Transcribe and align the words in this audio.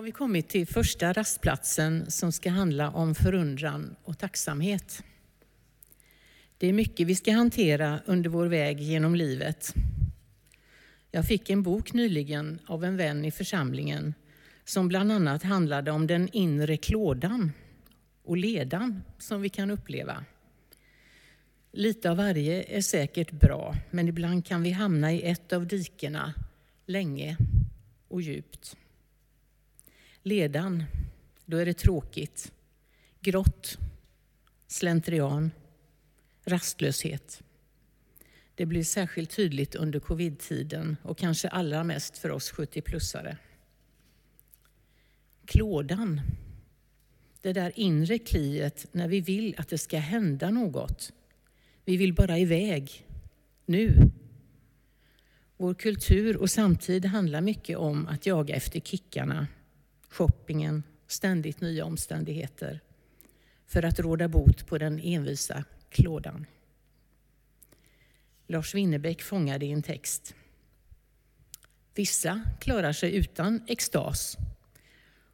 har 0.00 0.04
vi 0.04 0.12
kommit 0.12 0.48
till 0.48 0.66
första 0.66 1.12
rastplatsen 1.12 2.10
som 2.10 2.32
ska 2.32 2.50
handla 2.50 2.90
om 2.90 3.14
förundran 3.14 3.96
och 4.04 4.18
tacksamhet. 4.18 5.02
Det 6.58 6.66
är 6.66 6.72
mycket 6.72 7.06
vi 7.06 7.14
ska 7.14 7.32
hantera 7.32 8.00
under 8.06 8.30
vår 8.30 8.46
väg 8.46 8.80
genom 8.80 9.14
livet. 9.14 9.74
Jag 11.10 11.26
fick 11.26 11.50
en 11.50 11.62
bok 11.62 11.92
nyligen 11.92 12.58
av 12.66 12.84
en 12.84 12.96
vän 12.96 13.24
i 13.24 13.30
församlingen 13.30 14.14
som 14.64 14.88
bland 14.88 15.12
annat 15.12 15.42
handlade 15.42 15.90
om 15.90 16.06
den 16.06 16.28
inre 16.32 16.76
klådan 16.76 17.52
och 18.24 18.36
ledan 18.36 19.02
som 19.18 19.42
vi 19.42 19.48
kan 19.48 19.70
uppleva. 19.70 20.24
Lite 21.72 22.10
av 22.10 22.16
varje 22.16 22.62
är 22.62 22.82
säkert 22.82 23.30
bra, 23.30 23.74
men 23.90 24.08
ibland 24.08 24.46
kan 24.46 24.62
vi 24.62 24.70
hamna 24.70 25.12
i 25.12 25.22
ett 25.22 25.52
av 25.52 25.66
dikena 25.66 26.34
länge 26.86 27.36
och 28.08 28.22
djupt. 28.22 28.76
Ledan, 30.22 30.84
då 31.44 31.56
är 31.56 31.66
det 31.66 31.74
tråkigt. 31.74 32.52
Grått, 33.20 33.78
slentrian, 34.66 35.50
rastlöshet. 36.44 37.42
Det 38.54 38.66
blir 38.66 38.84
särskilt 38.84 39.30
tydligt 39.30 39.74
under 39.74 40.00
covid-tiden 40.00 40.96
och 41.02 41.18
kanske 41.18 41.48
allra 41.48 41.84
mest 41.84 42.18
för 42.18 42.30
oss 42.30 42.52
70-plussare. 42.52 43.36
Klådan, 45.44 46.20
det 47.40 47.52
där 47.52 47.72
inre 47.74 48.18
kliet 48.18 48.86
när 48.92 49.08
vi 49.08 49.20
vill 49.20 49.54
att 49.58 49.68
det 49.68 49.78
ska 49.78 49.98
hända 49.98 50.50
något. 50.50 51.12
Vi 51.84 51.96
vill 51.96 52.14
bara 52.14 52.38
iväg, 52.38 53.06
nu. 53.66 54.10
Vår 55.56 55.74
kultur 55.74 56.36
och 56.36 56.50
samtid 56.50 57.04
handlar 57.04 57.40
mycket 57.40 57.78
om 57.78 58.06
att 58.06 58.26
jaga 58.26 58.54
efter 58.54 58.80
kickarna, 58.80 59.46
shoppingen, 60.10 60.82
ständigt 61.06 61.60
nya 61.60 61.84
omständigheter 61.84 62.80
för 63.66 63.82
att 63.82 63.98
råda 63.98 64.28
bot 64.28 64.66
på 64.66 64.78
den 64.78 65.00
envisa 65.00 65.64
klådan. 65.88 66.46
Lars 68.46 68.74
Winnerbäck 68.74 69.22
fångade 69.22 69.66
i 69.66 69.72
en 69.72 69.82
text. 69.82 70.34
Vissa 71.94 72.42
klarar 72.60 72.92
sig 72.92 73.16
utan 73.16 73.62
extas 73.66 74.36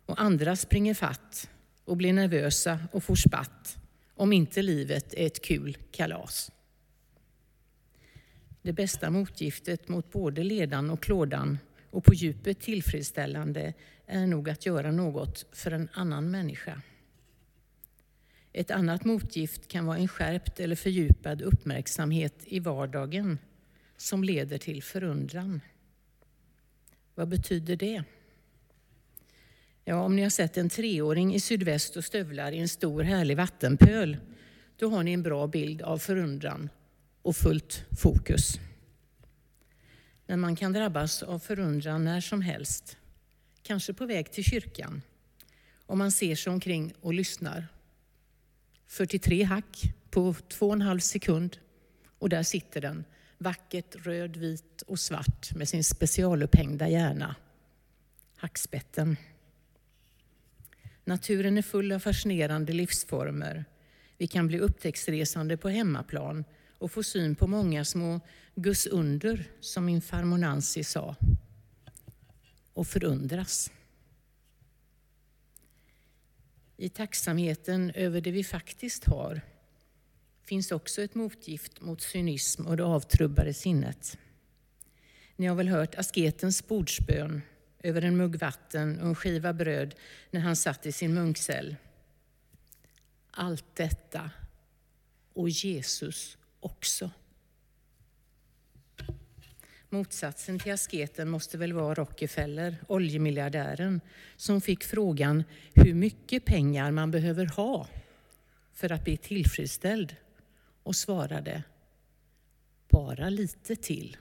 och 0.06 0.20
andra 0.20 0.56
springer 0.56 0.94
fatt 0.94 1.50
och 1.84 1.96
blir 1.96 2.12
nervösa 2.12 2.80
och 2.92 3.05
får 3.05 3.16
spatt 3.16 3.78
om 4.14 4.33
inte 4.33 4.62
livet 4.62 5.14
är 5.14 5.27
ett 5.27 5.44
kul 5.44 5.77
kalas. 5.90 6.52
Det 8.62 8.72
bästa 8.72 9.11
motgiftet 9.11 9.88
mot 9.88 10.12
både 10.12 10.44
ledan 10.44 10.90
och 10.90 11.02
klådan 11.02 11.58
och 11.90 12.05
på 12.05 12.14
djupet 12.14 12.61
tillfredsställande 12.61 13.74
är 14.06 14.26
nog 14.26 14.50
att 14.50 14.66
göra 14.66 14.90
något 14.90 15.46
för 15.52 15.70
en 15.70 15.88
annan 15.92 16.30
människa. 16.30 16.82
Ett 18.52 18.70
annat 18.70 19.04
motgift 19.04 19.68
kan 19.68 19.86
vara 19.86 19.98
en 19.98 20.08
skärpt 20.08 20.60
eller 20.60 20.76
fördjupad 20.76 21.42
uppmärksamhet 21.42 22.34
i 22.44 22.60
vardagen 22.60 23.38
som 23.96 24.24
leder 24.24 24.58
till 24.58 24.82
förundran. 24.82 25.60
Vad 27.14 27.28
betyder 27.28 27.77
det? 27.77 28.04
Ja, 29.84 30.00
om 30.00 30.16
ni 30.16 30.22
har 30.22 30.30
sett 30.30 30.56
en 30.56 30.68
treåring 30.68 31.34
i 31.34 31.40
sydväst 31.40 31.96
och 31.96 32.04
stövlar 32.04 32.52
i 32.52 32.58
en 32.58 32.68
stor 32.68 33.02
härlig 33.02 33.36
vattenpöl, 33.36 34.16
då 34.77 34.90
har 34.90 35.02
ni 35.02 35.12
en 35.12 35.22
bra 35.22 35.46
bild 35.46 35.82
av 35.82 35.98
förundran 35.98 36.68
och 37.22 37.36
fullt 37.36 37.84
fokus. 38.02 38.60
Men 40.27 40.40
man 40.40 40.56
kan 40.56 40.72
drabbas 40.72 41.22
av 41.22 41.38
förundran 41.38 42.04
när 42.04 42.20
som 42.20 42.42
helst, 42.42 42.96
kanske 43.67 43.92
på 43.92 44.06
väg 44.06 44.33
till 44.33 44.45
kyrkan, 44.45 45.03
om 45.86 45.98
man 45.98 46.12
ser 46.12 46.34
sig 46.36 46.53
omkring 46.53 46.92
och 47.00 47.14
lyssnar 47.14 47.67
43 48.86 49.42
hack 49.42 49.83
på 50.11 50.34
två 50.48 50.67
och 50.67 50.73
en 50.73 50.83
halv 50.83 51.00
sekund. 51.00 51.58
Och 52.19 52.28
där 52.28 52.42
sitter 52.42 52.80
den, 52.80 53.05
vackert 53.39 53.96
röd, 54.07 54.36
vit 54.36 54.83
och 54.83 54.98
svart 54.98 55.55
med 55.55 55.68
sin 55.68 55.85
specialupphängda 55.85 56.89
hjärna. 56.89 57.35
Hackspetten. 58.36 59.17
Naturen 61.05 61.58
är 61.58 61.63
full 61.63 61.92
av 61.92 61.98
fascinerande 61.98 62.73
livsformer. 62.73 63.64
Vi 64.19 64.27
kan 64.27 64.46
bli 64.46 64.58
upptäcktsresande 64.58 65.57
på 65.57 65.69
hemmaplan 65.69 66.45
och 66.79 66.92
få 66.92 67.02
syn 67.02 67.35
på 67.35 67.46
många 67.46 67.85
små 67.85 68.20
gusunder, 68.55 69.45
som 69.61 69.85
min 69.85 70.02
farmor 70.02 70.39
Nancy 70.39 70.85
sa. 70.85 71.17
Och 72.77 72.87
förundras. 72.87 73.70
I 76.77 76.89
tacksamheten 76.89 77.91
över 77.91 78.20
det 78.20 78.31
vi 78.31 78.45
faktiskt 78.45 79.05
har 79.05 79.41
finns 80.45 80.73
också 80.73 81.03
ett 81.03 81.14
motgift 81.14 81.81
mot 81.81 82.03
cynism 82.03 82.67
och 82.67 82.77
det 82.77 82.85
avtrubbade 82.85 83.55
sinnet. 83.55 84.19
Ni 85.37 85.47
har 85.47 85.55
väl 85.55 85.69
hört 85.69 85.95
asketens 85.95 86.69
bordsbön 86.69 87.42
över 87.83 88.03
en 88.03 88.17
mugg 88.17 88.37
vatten 88.37 89.01
och 89.01 89.08
en 89.08 89.14
skiva 89.14 89.53
bröd 89.53 89.95
när 90.31 90.41
han 90.41 90.57
satt 90.57 90.87
i 90.87 90.93
sin 90.93 91.14
munkcell. 91.14 91.77
Allt 93.31 93.77
detta 93.77 94.31
och 95.33 95.48
Jesus 95.48 96.39
också. 96.61 97.11
Motsatsen 99.96 100.58
till 100.58 100.73
asketen 100.73 101.29
måste 101.29 101.58
väl 101.58 101.73
vara 101.73 101.95
Rockefeller, 101.95 102.77
oljemiljardären, 102.89 104.01
som 104.36 104.61
fick 104.61 104.84
frågan 104.84 105.45
hur 105.74 105.95
mycket 105.95 106.45
pengar 106.45 106.90
man 106.90 107.11
behöver 107.11 107.46
ha 107.46 107.89
för 108.73 108.92
att 108.92 109.05
bli 109.05 109.17
tillfredsställd 109.17 110.17
och 110.83 110.96
svarade 110.96 111.62
bara 112.89 113.29
lite 113.29 113.77
till. 113.77 114.17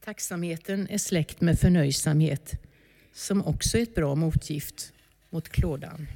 Tacksamheten 0.00 0.88
är 0.88 0.98
släkt 0.98 1.40
med 1.40 1.58
förnöjsamhet 1.58 2.62
som 3.12 3.46
också 3.46 3.78
är 3.78 3.82
ett 3.82 3.94
bra 3.94 4.14
motgift 4.14 4.92
mot 5.30 5.48
klådan. 5.48 6.06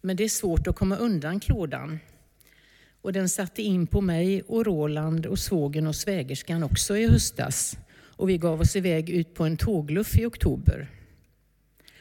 Men 0.00 0.16
det 0.16 0.24
är 0.24 0.28
svårt 0.28 0.66
att 0.66 0.76
komma 0.76 0.96
undan 0.96 1.40
klådan 1.40 1.98
och 3.04 3.12
den 3.12 3.28
satte 3.28 3.62
in 3.62 3.86
på 3.86 4.00
mig 4.00 4.42
och 4.42 4.66
Roland 4.66 5.26
och 5.26 5.38
svågen 5.38 5.86
och 5.86 5.96
svägerskan 5.96 6.62
också 6.62 6.96
i 6.96 7.08
höstas. 7.08 7.76
Och 7.92 8.28
vi 8.28 8.38
gav 8.38 8.60
oss 8.60 8.76
iväg 8.76 9.10
ut 9.10 9.34
på 9.34 9.44
en 9.44 9.56
tågluff 9.56 10.18
i 10.18 10.24
oktober. 10.24 10.90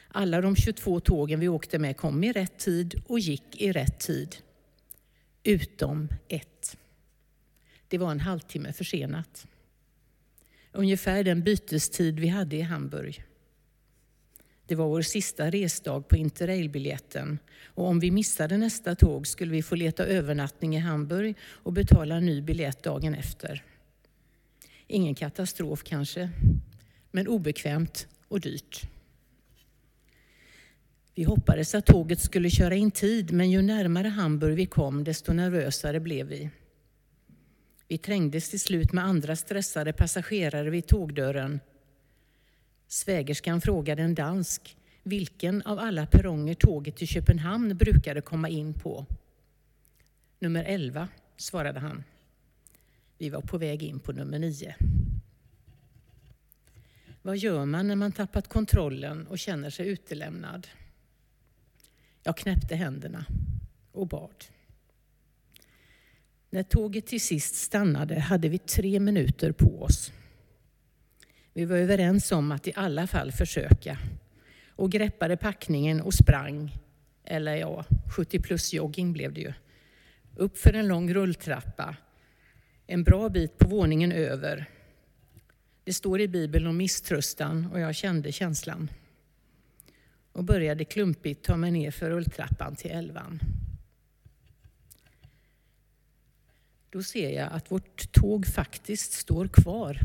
Alla 0.08 0.42
de 0.42 0.56
22 0.56 1.00
tågen 1.00 1.40
vi 1.40 1.48
åkte 1.48 1.80
med 1.80 1.98
kom 1.98 2.24
i 2.24 2.32
rätt 2.32 2.60
tid 2.60 3.02
och 3.08 3.20
gick 3.20 3.62
i 3.62 3.72
rätt 3.72 4.00
tid. 4.00 4.36
Utom 5.44 6.08
ett. 6.28 6.78
Det 7.88 7.98
var 7.98 8.12
en 8.12 8.20
halvtimme 8.20 8.74
försenat. 8.74 9.48
Ungefär 10.72 11.24
den 11.24 11.44
bytestid 11.44 12.20
vi 12.20 12.28
hade 12.28 12.56
i 12.56 12.62
Hamburg. 12.62 13.24
Det 14.68 14.76
var 14.76 14.88
vår 14.88 15.02
sista 15.02 15.50
resdag 15.50 16.08
på 16.08 16.16
interrailbiljetten 16.16 17.40
och 17.66 17.88
om 17.88 18.00
vi 18.00 18.12
missade 18.12 18.58
nästa 18.58 18.96
tåg 18.96 19.28
skulle 19.28 19.52
vi 19.52 19.64
få 19.64 19.76
leta 19.76 20.06
övernattning 20.06 20.76
i 20.76 20.80
Hamburg 20.80 21.36
och 21.42 21.74
betala 21.74 22.20
ny 22.20 22.42
biljett 22.42 22.84
dagen 22.84 23.16
efter. 23.16 23.64
Ingen 24.88 25.16
katastrof 25.16 25.84
kanske, 25.84 26.30
men 27.12 27.28
obekvämt 27.28 28.08
och 28.28 28.40
dyrt. 28.40 28.82
Vi 31.16 31.24
hoppades 31.24 31.76
att 31.76 31.86
tåget 31.86 32.20
skulle 32.20 32.50
köra 32.50 32.76
in 32.76 32.92
tid, 32.92 33.32
men 33.32 33.52
ju 33.52 33.62
närmare 33.62 34.08
Hamburg 34.08 34.56
vi 34.56 34.66
kom, 34.66 35.04
desto 35.04 35.34
nervösare 35.34 36.00
blev 36.00 36.28
vi. 36.28 36.50
Vi 37.88 37.98
trängdes 37.98 38.50
till 38.50 38.60
slut 38.60 38.94
med 38.94 39.04
andra 39.04 39.36
stressade 39.36 39.94
passagerare 39.94 40.70
vid 40.70 40.88
tågdörren 40.88 41.60
Svägerskan 42.94 43.62
frågade 43.62 44.04
en 44.04 44.16
dansk 44.16 44.78
vilken 45.04 45.62
av 45.62 45.80
alla 45.80 46.06
perronger 46.06 46.54
tåget 46.54 46.96
till 46.96 47.08
Köpenhamn 47.08 47.78
brukade 47.78 48.22
komma 48.22 48.50
in 48.50 48.74
på. 48.74 49.06
Nummer 50.40 50.64
11, 50.64 51.08
svarade 51.38 51.80
han. 51.80 52.04
Vi 53.18 53.30
var 53.30 53.42
på 53.42 53.58
väg 53.58 53.84
in 53.84 54.00
på 54.00 54.12
nummer 54.12 54.40
9. 54.40 54.76
Vad 57.22 57.38
gör 57.38 57.66
man 57.66 57.88
när 57.88 57.96
man 57.96 58.12
tappat 58.12 58.48
kontrollen 58.48 59.28
och 59.28 59.40
känner 59.40 59.70
sig 59.70 59.88
utelämnad? 59.88 60.68
Jag 62.24 62.38
knäppte 62.38 62.76
händerna 62.76 63.26
och 63.92 64.08
bad. 64.08 64.46
När 66.50 66.64
tåget 66.64 67.08
till 67.08 67.22
sist 67.22 67.56
stannade 67.56 68.20
hade 68.20 68.50
vi 68.50 68.58
tre 68.58 69.00
minuter 69.00 69.52
på 69.52 69.82
oss. 69.84 70.12
Vi 71.54 71.66
var 71.66 71.78
överens 71.78 72.32
om 72.32 72.52
att 72.52 72.68
i 72.68 72.74
alla 72.76 73.08
fall 73.08 73.32
försöka 73.32 73.98
och 74.76 74.92
greppade 74.92 75.38
packningen 75.38 76.02
och 76.02 76.14
sprang, 76.14 76.76
eller 77.24 77.56
ja, 77.56 77.86
70 78.16 78.40
plus 78.40 78.74
jogging 78.74 79.14
blev 79.14 79.34
det 79.34 79.42
ju, 79.42 79.54
upp 80.36 80.58
för 80.58 80.74
en 80.74 80.88
lång 80.88 81.14
rulltrappa, 81.14 81.96
en 82.88 83.04
bra 83.04 83.30
bit 83.30 83.58
på 83.58 83.68
våningen 83.68 84.12
över. 84.12 84.70
Det 85.84 85.94
står 85.94 86.22
i 86.22 86.28
Bibeln 86.28 86.68
om 86.68 86.78
misströstan 86.78 87.72
och 87.72 87.80
jag 87.80 87.96
kände 87.96 88.32
känslan 88.32 88.90
och 90.32 90.44
började 90.44 90.86
klumpigt 90.86 91.46
ta 91.46 91.58
mig 91.58 91.72
ner 91.72 91.92
för 91.92 92.10
rulltrappan 92.10 92.76
till 92.76 92.92
elvan. 92.92 93.40
Då 96.90 97.04
ser 97.04 97.30
jag 97.30 97.50
att 97.52 97.72
vårt 97.72 98.12
tåg 98.12 98.48
faktiskt 98.48 99.12
står 99.12 99.48
kvar. 99.48 100.00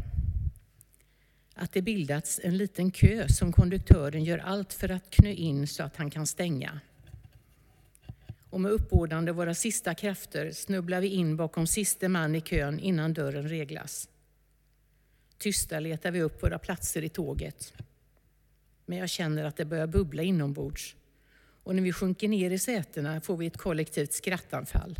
Att 1.60 1.72
det 1.72 1.82
bildats 1.82 2.40
en 2.42 2.56
liten 2.56 2.90
kö 2.90 3.28
som 3.28 3.52
konduktören 3.52 4.24
gör 4.24 4.38
allt 4.38 4.72
för 4.72 4.88
att 4.88 5.10
knö 5.10 5.30
in 5.30 5.66
så 5.66 5.82
att 5.82 5.96
han 5.96 6.10
kan 6.10 6.26
stänga. 6.26 6.80
Och 8.50 8.60
med 8.60 8.72
uppbådande 8.72 9.32
våra 9.32 9.54
sista 9.54 9.94
krafter 9.94 10.52
snubblar 10.52 11.00
vi 11.00 11.08
in 11.08 11.36
bakom 11.36 11.66
siste 11.66 12.08
man 12.08 12.34
i 12.34 12.40
kön 12.40 12.80
innan 12.80 13.14
dörren 13.14 13.48
reglas. 13.48 14.08
Tysta 15.38 15.80
letar 15.80 16.10
vi 16.10 16.22
upp 16.22 16.42
våra 16.42 16.58
platser 16.58 17.04
i 17.04 17.08
tåget. 17.08 17.72
Men 18.86 18.98
jag 18.98 19.08
känner 19.08 19.44
att 19.44 19.56
det 19.56 19.64
börjar 19.64 19.86
bubbla 19.86 20.22
inombords. 20.22 20.96
Och 21.62 21.74
när 21.74 21.82
vi 21.82 21.92
sjunker 21.92 22.28
ner 22.28 22.50
i 22.50 22.58
sätena 22.58 23.20
får 23.20 23.36
vi 23.36 23.46
ett 23.46 23.56
kollektivt 23.56 24.12
skrattanfall 24.12 24.96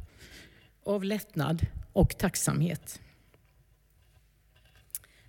av 0.84 1.04
lättnad 1.04 1.66
och 1.92 2.18
tacksamhet. 2.18 3.00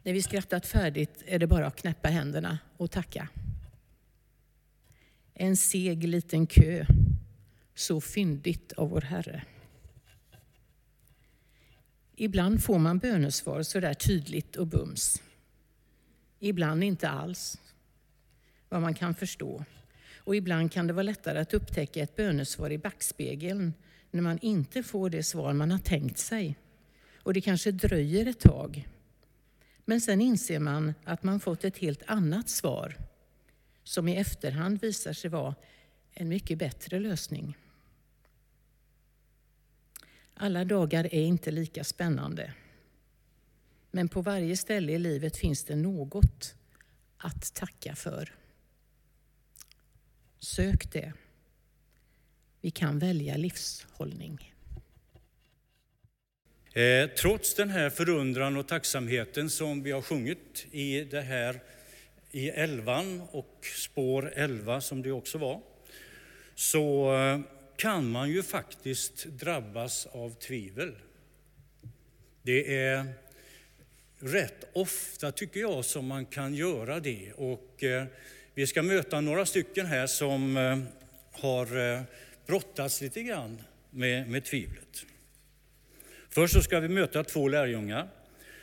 När 0.09 0.13
vi 0.13 0.21
skrattat 0.21 0.65
färdigt 0.65 1.23
är 1.25 1.39
det 1.39 1.47
bara 1.47 1.67
att 1.67 1.75
knäppa 1.75 2.09
händerna 2.09 2.59
och 2.77 2.91
tacka. 2.91 3.27
En 5.33 5.57
seg 5.57 6.03
liten 6.03 6.47
kö, 6.47 6.85
så 7.75 8.01
fyndigt 8.01 8.73
av 8.73 8.89
vår 8.89 9.01
Herre. 9.01 9.43
Ibland 12.15 12.63
får 12.63 12.79
man 12.79 12.99
bönesvar 12.99 13.63
så 13.63 13.79
där 13.79 13.93
tydligt 13.93 14.55
och 14.55 14.67
bums. 14.67 15.23
Ibland 16.39 16.83
inte 16.83 17.09
alls, 17.09 17.59
vad 18.69 18.81
man 18.81 18.93
kan 18.93 19.15
förstå. 19.15 19.65
Och 20.17 20.35
ibland 20.35 20.71
kan 20.71 20.87
det 20.87 20.93
vara 20.93 21.03
lättare 21.03 21.39
att 21.39 21.53
upptäcka 21.53 22.03
ett 22.03 22.15
bönesvar 22.15 22.71
i 22.71 22.77
backspegeln 22.77 23.73
när 24.11 24.21
man 24.21 24.39
inte 24.41 24.83
får 24.83 25.09
det 25.09 25.23
svar 25.23 25.53
man 25.53 25.71
har 25.71 25.79
tänkt 25.79 26.17
sig. 26.17 26.55
Och 27.15 27.33
det 27.33 27.41
kanske 27.41 27.71
dröjer 27.71 28.25
ett 28.25 28.39
tag. 28.39 28.87
Men 29.89 30.01
sen 30.01 30.21
inser 30.21 30.59
man 30.59 30.93
att 31.03 31.23
man 31.23 31.39
fått 31.39 31.63
ett 31.63 31.77
helt 31.77 32.03
annat 32.05 32.49
svar 32.49 32.97
som 33.83 34.07
i 34.07 34.15
efterhand 34.15 34.81
visar 34.81 35.13
sig 35.13 35.29
vara 35.29 35.55
en 36.13 36.29
mycket 36.29 36.57
bättre 36.57 36.99
lösning. 36.99 37.57
Alla 40.33 40.65
dagar 40.65 41.03
är 41.03 41.21
inte 41.21 41.51
lika 41.51 41.83
spännande. 41.83 42.53
Men 43.91 44.09
på 44.09 44.21
varje 44.21 44.57
ställe 44.57 44.91
i 44.91 44.99
livet 44.99 45.37
finns 45.37 45.63
det 45.63 45.75
något 45.75 46.55
att 47.17 47.53
tacka 47.53 47.95
för. 47.95 48.35
Sök 50.39 50.91
det. 50.91 51.13
Vi 52.61 52.71
kan 52.71 52.99
välja 52.99 53.37
livshållning. 53.37 54.48
Eh, 56.79 57.09
trots 57.09 57.53
den 57.53 57.69
här 57.69 57.89
förundran 57.89 58.57
och 58.57 58.67
tacksamheten 58.67 59.49
som 59.49 59.83
vi 59.83 59.91
har 59.91 60.01
sjungit 60.01 60.65
i 60.71 61.03
det 61.03 61.21
här 61.21 61.59
i 62.31 62.49
elvan 62.49 63.21
och 63.31 63.65
spår 63.75 64.31
11 64.35 64.81
som 64.81 65.01
det 65.01 65.11
också 65.11 65.37
var, 65.37 65.61
så 66.55 67.15
eh, 67.15 67.39
kan 67.77 68.11
man 68.11 68.29
ju 68.29 68.43
faktiskt 68.43 69.25
drabbas 69.25 70.05
av 70.05 70.29
tvivel. 70.29 70.95
Det 72.41 72.75
är 72.77 73.05
rätt 74.19 74.65
ofta, 74.73 75.31
tycker 75.31 75.59
jag, 75.59 75.85
som 75.85 76.05
man 76.05 76.25
kan 76.25 76.55
göra 76.55 76.99
det. 76.99 77.31
Och 77.35 77.83
eh, 77.83 78.05
vi 78.53 78.67
ska 78.67 78.83
möta 78.83 79.21
några 79.21 79.45
stycken 79.45 79.85
här 79.85 80.07
som 80.07 80.57
eh, 80.57 80.79
har 81.31 81.93
eh, 81.93 82.01
brottats 82.45 83.01
lite 83.01 83.23
grann 83.23 83.61
med, 83.89 84.29
med 84.29 84.45
tvivlet. 84.45 85.05
Först 86.29 86.53
så 86.53 86.61
ska 86.61 86.79
vi 86.79 86.87
möta 86.87 87.23
två 87.23 87.47
lärjungar 87.47 88.07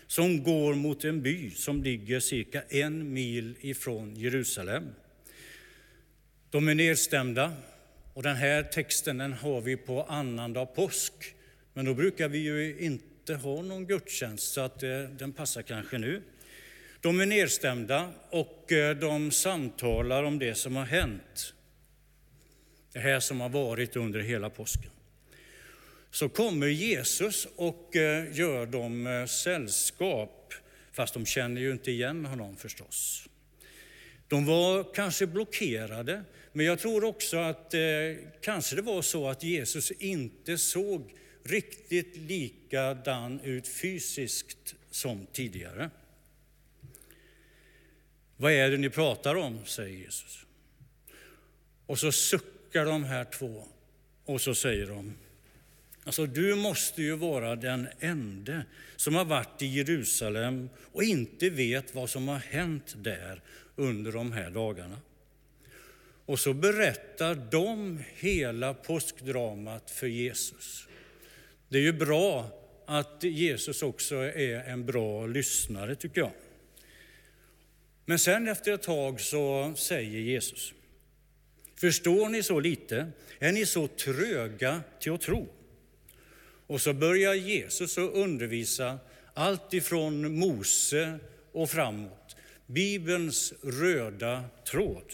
som 0.06 0.42
går 0.42 0.74
mot 0.74 1.04
en 1.04 1.22
by 1.22 1.50
som 1.50 1.82
ligger 1.82 2.20
cirka 2.20 2.62
en 2.68 3.12
mil 3.12 3.54
ifrån 3.60 4.16
Jerusalem. 4.16 4.84
De 6.50 6.68
är 6.68 6.74
nedstämda 6.74 7.52
och 8.14 8.22
den 8.22 8.36
här 8.36 8.62
texten 8.62 9.18
den 9.18 9.32
har 9.32 9.60
vi 9.60 9.76
på 9.76 10.02
annandag 10.02 10.66
påsk. 10.66 11.12
Men 11.74 11.84
då 11.84 11.94
brukar 11.94 12.28
vi 12.28 12.38
ju 12.38 12.78
inte 12.78 13.34
ha 13.34 13.62
någon 13.62 13.86
gudstjänst 13.86 14.52
så 14.52 14.60
att 14.60 14.82
eh, 14.82 15.02
den 15.18 15.32
passar 15.32 15.62
kanske 15.62 15.98
nu. 15.98 16.22
De 17.00 17.20
är 17.20 17.26
nedstämda 17.26 18.10
och 18.30 18.72
eh, 18.72 18.96
de 18.96 19.30
samtalar 19.30 20.22
om 20.22 20.38
det 20.38 20.54
som 20.54 20.76
har 20.76 20.84
hänt. 20.84 21.54
Det 22.92 22.98
här 22.98 23.20
som 23.20 23.40
har 23.40 23.48
varit 23.48 23.96
under 23.96 24.20
hela 24.20 24.50
påsken 24.50 24.90
så 26.16 26.28
kommer 26.28 26.66
Jesus 26.66 27.48
och 27.56 27.96
eh, 27.96 28.38
gör 28.38 28.66
dem 28.66 29.06
eh, 29.06 29.26
sällskap, 29.26 30.54
fast 30.92 31.14
de 31.14 31.26
känner 31.26 31.60
ju 31.60 31.72
inte 31.72 31.90
igen 31.90 32.24
honom 32.24 32.56
förstås. 32.56 33.28
De 34.28 34.46
var 34.46 34.94
kanske 34.94 35.26
blockerade, 35.26 36.24
men 36.52 36.66
jag 36.66 36.78
tror 36.78 37.04
också 37.04 37.36
att 37.36 37.74
eh, 37.74 37.80
kanske 38.40 38.76
det 38.76 38.82
var 38.82 39.02
så 39.02 39.28
att 39.28 39.42
Jesus 39.42 39.90
inte 39.90 40.58
såg 40.58 41.14
riktigt 41.42 42.16
likadan 42.16 43.40
ut 43.40 43.68
fysiskt 43.68 44.74
som 44.90 45.26
tidigare. 45.32 45.90
Vad 48.36 48.52
är 48.52 48.70
det 48.70 48.76
ni 48.76 48.90
pratar 48.90 49.34
om, 49.34 49.66
säger 49.66 49.98
Jesus. 49.98 50.44
Och 51.86 51.98
så 51.98 52.12
suckar 52.12 52.84
de 52.84 53.04
här 53.04 53.24
två 53.24 53.64
och 54.24 54.40
så 54.40 54.54
säger 54.54 54.86
de, 54.86 55.14
Alltså, 56.06 56.26
du 56.26 56.54
måste 56.54 57.02
ju 57.02 57.16
vara 57.16 57.56
den 57.56 57.88
ende 58.00 58.64
som 58.96 59.14
har 59.14 59.24
varit 59.24 59.62
i 59.62 59.66
Jerusalem 59.66 60.68
och 60.92 61.02
inte 61.02 61.50
vet 61.50 61.94
vad 61.94 62.10
som 62.10 62.28
har 62.28 62.38
hänt 62.38 62.94
där 62.96 63.40
under 63.76 64.12
de 64.12 64.32
här 64.32 64.50
dagarna. 64.50 64.98
Och 66.26 66.38
så 66.40 66.52
berättar 66.52 67.34
de 67.34 68.02
hela 68.14 68.74
påskdramat 68.74 69.90
för 69.90 70.06
Jesus. 70.06 70.88
Det 71.68 71.78
är 71.78 71.82
ju 71.82 71.92
bra 71.92 72.50
att 72.86 73.22
Jesus 73.22 73.82
också 73.82 74.16
är 74.16 74.64
en 74.68 74.86
bra 74.86 75.26
lyssnare, 75.26 75.94
tycker 75.94 76.20
jag. 76.20 76.32
Men 78.04 78.18
sen 78.18 78.48
efter 78.48 78.72
ett 78.72 78.82
tag 78.82 79.20
så 79.20 79.74
säger 79.76 80.20
Jesus, 80.20 80.72
förstår 81.76 82.28
ni 82.28 82.42
så 82.42 82.60
lite? 82.60 83.10
Är 83.38 83.52
ni 83.52 83.66
så 83.66 83.88
tröga 83.88 84.80
till 85.00 85.12
att 85.12 85.20
tro? 85.20 85.55
Och 86.66 86.80
så 86.80 86.92
börjar 86.92 87.34
Jesus 87.34 87.98
att 87.98 88.14
undervisa 88.14 88.98
allt 89.34 89.74
ifrån 89.74 90.38
Mose 90.38 91.18
och 91.52 91.70
framåt. 91.70 92.36
Bibelns 92.66 93.54
röda 93.62 94.44
tråd. 94.70 95.12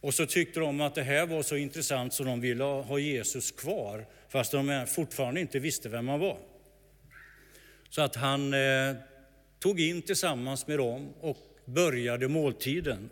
Och 0.00 0.14
så 0.14 0.26
tyckte 0.26 0.60
de 0.60 0.80
att 0.80 0.94
det 0.94 1.02
här 1.02 1.26
var 1.26 1.42
så 1.42 1.56
intressant 1.56 2.14
så 2.14 2.24
de 2.24 2.40
ville 2.40 2.64
ha 2.64 2.98
Jesus 2.98 3.50
kvar, 3.50 4.06
fast 4.28 4.52
de 4.52 4.86
fortfarande 4.88 5.40
inte 5.40 5.58
visste 5.58 5.88
vem 5.88 6.08
han 6.08 6.20
var. 6.20 6.38
Så 7.88 8.02
att 8.02 8.16
han 8.16 8.54
eh, 8.54 8.94
tog 9.58 9.80
in 9.80 10.02
tillsammans 10.02 10.66
med 10.66 10.78
dem 10.78 11.14
och 11.20 11.38
började 11.64 12.28
måltiden. 12.28 13.10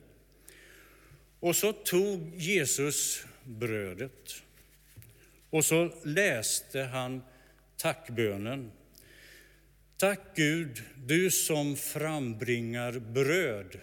Och 1.41 1.57
så 1.57 1.73
tog 1.73 2.33
Jesus 2.37 3.25
brödet 3.45 4.44
och 5.55 5.65
så 5.65 5.91
läste 6.05 6.83
han 6.83 7.23
tackbönen. 7.77 8.73
Tack 9.97 10.21
Gud, 10.37 10.83
du 10.97 11.31
som 11.31 11.77
frambringar 11.77 12.93
bröd 12.99 13.81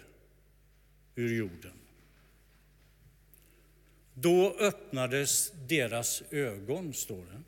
ur 1.14 1.36
jorden. 1.36 1.72
Då 4.14 4.56
öppnades 4.58 5.52
deras 5.68 6.22
ögon, 6.30 6.94
står 6.94 7.24
det. 7.24 7.42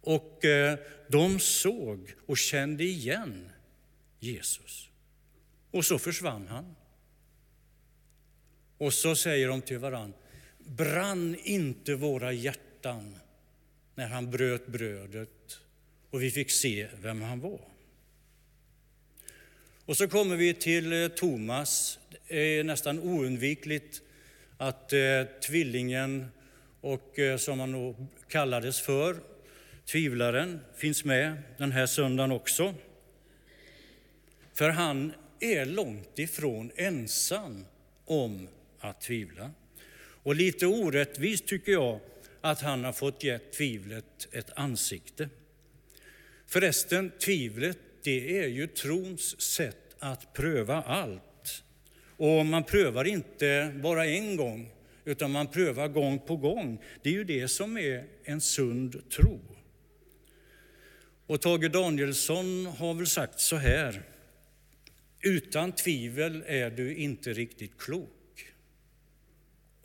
Och 0.00 0.44
eh, 0.44 0.78
de 1.08 1.40
såg 1.40 2.14
och 2.26 2.38
kände 2.38 2.84
igen 2.84 3.50
Jesus. 4.18 4.88
Och 5.70 5.84
så 5.84 5.98
försvann 5.98 6.48
han. 6.48 6.76
Och 8.78 8.94
så 8.94 9.16
säger 9.16 9.48
de 9.48 9.62
till 9.62 9.78
varandra, 9.78 10.18
brann 10.66 11.36
inte 11.42 11.94
våra 11.94 12.32
hjärtan 12.32 13.16
när 13.94 14.08
han 14.08 14.30
bröt 14.30 14.66
brödet 14.66 15.58
och 16.10 16.22
vi 16.22 16.30
fick 16.30 16.50
se 16.50 16.88
vem 17.02 17.22
han 17.22 17.40
var. 17.40 17.60
Och 19.84 19.96
så 19.96 20.08
kommer 20.08 20.36
vi 20.36 20.54
till 20.54 21.02
eh, 21.02 21.08
Thomas. 21.08 21.98
Det 22.28 22.58
är 22.58 22.64
nästan 22.64 22.98
oundvikligt 22.98 24.02
att 24.56 24.92
eh, 24.92 25.22
tvillingen, 25.46 26.26
och 26.80 27.18
eh, 27.18 27.36
som 27.36 27.60
han 27.60 27.72
nog 27.72 27.96
kallades 28.28 28.80
för, 28.80 29.16
tvivlaren, 29.84 30.60
finns 30.76 31.04
med 31.04 31.42
den 31.58 31.72
här 31.72 31.86
söndagen 31.86 32.32
också. 32.32 32.74
För 34.54 34.70
han 34.70 35.12
är 35.40 35.66
långt 35.66 36.18
ifrån 36.18 36.70
ensam 36.76 37.64
om 38.04 38.48
att 38.80 39.00
tvivla. 39.00 39.50
Och 40.26 40.34
lite 40.34 40.66
orättvist 40.66 41.46
tycker 41.46 41.72
jag 41.72 42.00
att 42.40 42.60
han 42.60 42.84
har 42.84 42.92
fått 42.92 43.24
ge 43.24 43.38
tvivlet 43.38 44.28
ett 44.32 44.50
ansikte. 44.56 45.28
Förresten, 46.46 47.10
tvivlet 47.18 47.78
det 48.02 48.38
är 48.38 48.48
ju 48.48 48.66
trons 48.66 49.40
sätt 49.40 49.96
att 49.98 50.32
pröva 50.32 50.82
allt. 50.82 51.62
Och 52.16 52.46
man 52.46 52.64
prövar 52.64 53.04
inte 53.04 53.72
bara 53.82 54.06
en 54.06 54.36
gång, 54.36 54.70
utan 55.04 55.30
man 55.30 55.46
prövar 55.46 55.88
gång 55.88 56.18
på 56.18 56.36
gång. 56.36 56.82
Det 57.02 57.08
är 57.08 57.14
ju 57.14 57.24
det 57.24 57.48
som 57.48 57.78
är 57.78 58.04
en 58.24 58.40
sund 58.40 59.10
tro. 59.10 59.40
Och 61.26 61.40
Tage 61.40 61.70
Danielsson 61.70 62.66
har 62.66 62.94
väl 62.94 63.06
sagt 63.06 63.40
så 63.40 63.56
här. 63.56 64.02
Utan 65.20 65.72
tvivel 65.72 66.44
är 66.46 66.70
du 66.70 66.94
inte 66.94 67.32
riktigt 67.32 67.78
klok. 67.78 68.15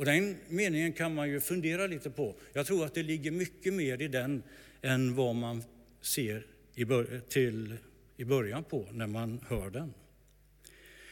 Och 0.02 0.06
den 0.06 0.38
meningen 0.50 0.94
kan 0.94 1.16
man 1.16 1.30
ju 1.30 1.40
fundera 1.40 1.88
lite 1.88 2.10
på. 2.10 2.36
Jag 2.54 2.66
tror 2.66 2.86
att 2.86 2.94
det 2.94 3.04
ligger 3.04 3.32
mycket 3.32 3.74
mer 3.74 4.02
i 4.02 4.08
den 4.08 4.44
än 4.82 5.16
vad 5.16 5.36
man 5.36 5.64
ser 6.02 6.46
i, 6.76 6.86
bör 6.86 7.22
till, 7.30 7.78
i 8.18 8.26
början 8.26 8.64
på 8.64 8.88
när 8.92 9.08
man 9.08 9.46
hör 9.48 9.70
den. 9.70 9.94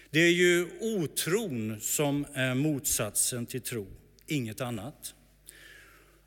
Det 0.09 0.19
är 0.19 0.31
ju 0.31 0.67
otron 0.79 1.79
som 1.79 2.25
är 2.33 2.55
motsatsen 2.55 3.45
till 3.45 3.61
tro, 3.61 3.87
inget 4.27 4.61
annat. 4.61 5.15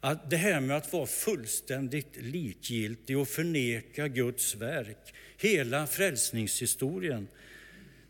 Att 0.00 0.30
det 0.30 0.36
här 0.36 0.60
med 0.60 0.76
att 0.76 0.92
vara 0.92 1.06
fullständigt 1.06 2.16
likgiltig 2.16 3.18
och 3.18 3.28
förneka 3.28 4.08
Guds 4.08 4.54
verk, 4.54 5.14
hela 5.36 5.86
frälsningshistorien, 5.86 7.28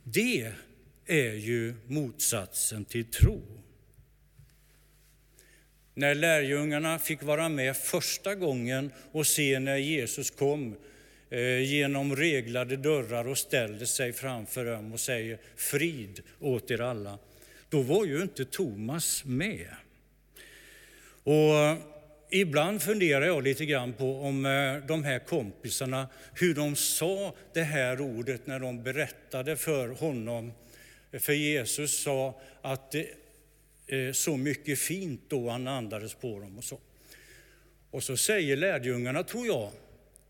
det 0.04 0.52
är 1.06 1.34
ju 1.34 1.74
motsatsen 1.86 2.84
till 2.84 3.04
tro. 3.04 3.61
När 5.94 6.14
lärjungarna 6.14 6.98
fick 6.98 7.22
vara 7.22 7.48
med 7.48 7.76
första 7.76 8.34
gången 8.34 8.92
och 9.12 9.26
se 9.26 9.58
när 9.58 9.76
Jesus 9.76 10.30
kom 10.30 10.76
eh, 11.30 11.62
genom 11.62 12.16
reglade 12.16 12.76
dörrar 12.76 13.28
och 13.28 13.38
ställde 13.38 13.86
sig 13.86 14.12
framför 14.12 14.64
dem 14.64 14.92
och 14.92 15.00
säger 15.00 15.38
frid 15.56 16.20
åt 16.40 16.70
er 16.70 16.80
alla, 16.80 17.18
då 17.68 17.82
var 17.82 18.04
ju 18.04 18.22
inte 18.22 18.44
Thomas 18.44 19.24
med. 19.24 19.68
Och 21.24 21.54
eh, 21.54 21.76
ibland 22.30 22.82
funderar 22.82 23.26
jag 23.26 23.42
lite 23.42 23.66
grann 23.66 23.92
på 23.92 24.20
om 24.20 24.46
eh, 24.46 24.86
de 24.86 25.04
här 25.04 25.18
kompisarna, 25.18 26.08
hur 26.34 26.54
de 26.54 26.76
sa 26.76 27.34
det 27.54 27.62
här 27.62 28.00
ordet 28.00 28.46
när 28.46 28.60
de 28.60 28.82
berättade 28.82 29.56
för 29.56 29.88
honom. 29.88 30.52
För 31.20 31.32
Jesus 31.32 32.02
sa 32.02 32.40
att 32.62 32.94
Eh, 33.92 34.12
så 34.12 34.36
mycket 34.36 34.78
fint 34.78 35.20
då 35.28 35.50
han 35.50 35.68
andades 35.68 36.14
på 36.14 36.40
dem 36.40 36.58
och 36.58 36.64
så. 36.64 36.80
Och 37.90 38.02
så 38.02 38.16
säger 38.16 38.56
lärjungarna, 38.56 39.22
tror 39.22 39.46
jag, 39.46 39.72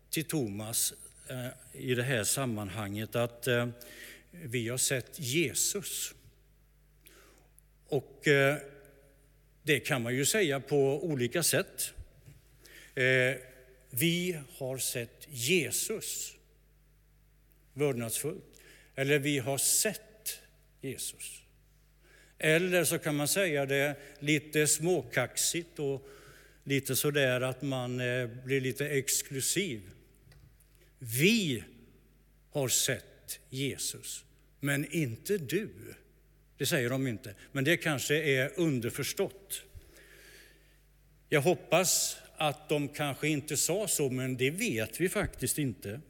till 0.09 0.25
Thomas 0.25 0.93
eh, 1.29 1.47
i 1.81 1.95
det 1.95 2.03
här 2.03 2.23
sammanhanget 2.23 3.15
att 3.15 3.47
eh, 3.47 3.67
vi 4.31 4.69
har 4.69 4.77
sett 4.77 5.19
Jesus. 5.19 6.13
Och 7.87 8.21
det 9.63 9.79
kan 9.79 10.01
man 10.01 10.15
ju 10.15 10.25
säga 10.25 10.59
på 10.59 11.03
olika 11.05 11.43
sätt. 11.43 11.93
Vi 13.89 14.39
har 14.57 14.77
sett 14.77 15.27
Jesus 15.29 16.35
vördnadsfullt. 17.73 18.61
Eller 18.95 19.19
vi 19.19 19.39
har 19.39 19.57
sett 19.57 20.39
Jesus. 20.81 21.42
Eller 22.45 22.83
så 22.83 22.99
kan 22.99 23.15
man 23.15 23.27
säga 23.27 23.65
det 23.65 23.95
lite 24.19 24.67
småkaxigt 24.67 25.79
och 25.79 26.07
lite 26.63 26.95
sådär 26.95 27.41
att 27.41 27.61
man 27.61 27.99
eh, 27.99 28.27
blir 28.45 28.61
lite 28.61 28.89
exklusiv. 28.89 29.81
Vi 30.99 31.63
har 32.51 32.67
sett 32.67 33.39
Jesus, 33.49 34.25
men 34.59 34.93
inte 34.93 35.37
du. 35.37 35.69
Det 36.57 36.65
säger 36.65 36.89
de 36.89 37.07
inte, 37.07 37.35
men 37.51 37.63
det 37.63 37.77
kanske 37.77 38.23
är 38.23 38.51
underförstått. 38.55 39.63
Jag 41.29 41.41
hoppas 41.41 42.17
att 42.37 42.69
de 42.69 42.87
kanske 42.87 43.27
inte 43.27 43.57
sa 43.57 43.87
så, 43.87 44.09
men 44.09 44.37
det 44.37 44.49
vet 44.49 45.01
vi 45.01 45.09
faktiskt 45.09 45.57
inte. 45.57 46.01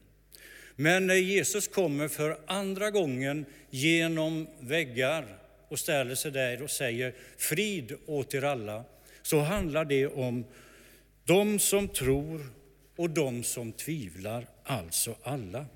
Men 0.76 1.06
när 1.06 1.14
Jesus 1.14 1.68
kommer 1.68 2.08
för 2.08 2.38
andra 2.46 2.90
gången 2.90 3.46
genom 3.70 4.48
väggar 4.60 5.43
och 5.68 5.78
ställer 5.78 6.14
sig 6.14 6.30
där 6.30 6.62
och 6.62 6.70
säger 6.70 7.14
frid 7.36 7.92
åt 8.06 8.34
er 8.34 8.44
alla, 8.44 8.84
så 9.22 9.40
handlar 9.40 9.84
det 9.84 10.06
om 10.06 10.44
de 11.24 11.58
som 11.58 11.88
tror 11.88 12.46
och 12.96 13.10
de 13.10 13.44
som 13.44 13.72
tvivlar, 13.72 14.46
alltså 14.64 15.16
alla. 15.22 15.66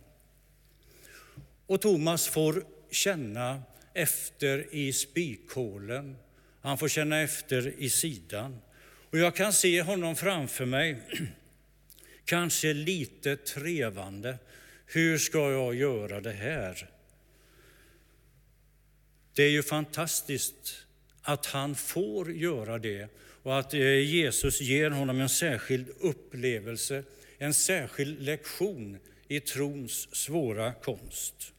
Och 1.67 1.81
Thomas 1.81 2.29
får 2.29 2.65
känna 2.91 3.63
efter 3.95 4.75
i 4.75 4.93
spikhålen. 4.93 6.17
Han 6.61 6.79
får 6.79 6.89
känna 6.89 7.21
efter 7.21 7.75
i 7.79 7.91
sidan. 7.91 8.61
Och 9.11 9.19
jag 9.19 9.37
kan 9.37 9.53
se 9.53 9.83
honom 9.83 10.17
framför 10.17 10.65
mig, 10.67 11.03
kanske 12.25 12.73
lite 12.73 13.37
trevande. 13.37 14.39
Hur 14.87 15.19
ska 15.19 15.51
jag 15.51 15.75
göra 15.75 16.21
det 16.21 16.33
här? 16.33 16.91
Det 19.39 19.45
är 19.45 19.51
ju 19.51 19.63
fantastiskt 19.63 20.87
att 21.23 21.47
han 21.47 21.75
får 21.75 22.33
göra 22.33 22.79
det 22.79 23.09
och 23.43 23.59
att 23.59 23.75
eh, 23.75 23.81
Jesus 23.99 24.61
ger 24.61 24.91
honom 24.91 25.21
en 25.21 25.29
särskild 25.29 25.89
upplevelse, 26.01 27.05
en 27.39 27.55
särskild 27.55 28.23
lektion 28.23 28.99
i 29.29 29.41
trons 29.41 30.17
svåra 30.17 30.73
konst. 30.73 31.53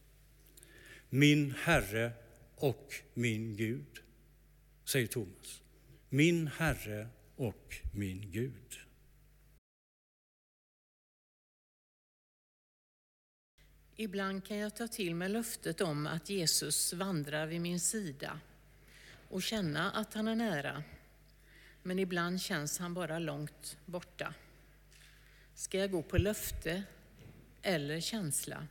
Min 1.10 1.54
Herre 1.64 2.12
och 2.56 2.96
min 3.14 3.56
Gud, 3.56 4.00
säger 4.86 5.08
Thomas. 5.08 5.62
Min 6.10 6.48
Herre 6.48 7.08
och 7.36 7.76
min 7.94 8.32
Gud. 8.32 8.80
Ibland 14.02 14.46
kan 14.46 14.58
jag 14.58 14.76
ta 14.76 14.88
till 14.88 15.16
mig 15.16 15.30
löftet 15.30 15.82
om 15.82 16.08
att 16.08 16.30
Jesus 16.30 16.94
vandrar 16.94 17.48
vid 17.48 17.62
min 17.62 17.80
sida 17.80 18.40
och 19.30 19.44
känna 19.44 19.92
att 19.92 20.14
han 20.14 20.28
är 20.28 20.36
nära. 20.36 20.84
Men 21.84 22.00
ibland 22.00 22.42
känns 22.42 22.80
han 22.80 22.94
bara 22.94 23.20
långt 23.20 23.78
borta. 23.86 24.34
Ska 25.54 25.78
jag 25.78 25.92
gå 25.92 26.02
på 26.02 26.18
löfte 26.18 26.84
eller 27.62 28.00
känsla? 28.00 28.68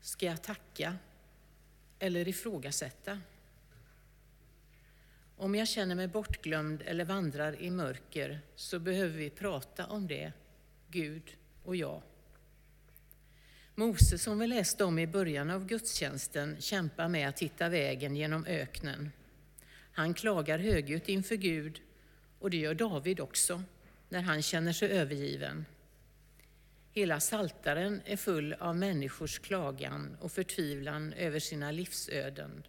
Ska 0.00 0.26
jag 0.26 0.42
tacka 0.42 0.96
eller 1.98 2.28
ifrågasätta? 2.28 3.20
Om 5.36 5.54
jag 5.54 5.68
känner 5.68 5.94
mig 5.94 6.08
bortglömd 6.08 6.82
eller 6.82 7.04
vandrar 7.04 7.62
i 7.62 7.70
mörker 7.70 8.40
så 8.56 8.78
behöver 8.78 9.18
vi 9.18 9.30
prata 9.30 9.86
om 9.86 10.06
det, 10.06 10.32
Gud 10.88 11.36
och 11.64 11.76
jag. 11.76 12.02
Mose, 13.74 14.18
som 14.18 14.38
vi 14.38 14.46
läste 14.46 14.84
om 14.84 14.98
i 14.98 15.06
början 15.06 15.50
av 15.50 15.66
gudstjänsten, 15.66 16.56
kämpar 16.60 17.08
med 17.08 17.28
att 17.28 17.40
hitta 17.40 17.68
vägen 17.68 18.16
genom 18.16 18.46
öknen. 18.46 19.10
Han 19.92 20.14
klagar 20.14 20.58
högljutt 20.58 21.08
inför 21.08 21.36
Gud 21.36 21.80
och 22.38 22.50
det 22.50 22.56
gör 22.56 22.74
David 22.74 23.20
också 23.20 23.62
när 24.08 24.20
han 24.20 24.42
känner 24.42 24.72
sig 24.72 24.90
övergiven. 24.90 25.66
Hela 26.92 27.20
saltaren 27.20 28.02
är 28.04 28.16
full 28.16 28.52
av 28.52 28.76
människors 28.76 29.38
klagan 29.38 30.16
och 30.20 30.32
förtvivlan 30.32 31.12
över 31.12 31.38
sina 31.38 31.70
livsöden. 31.70 32.62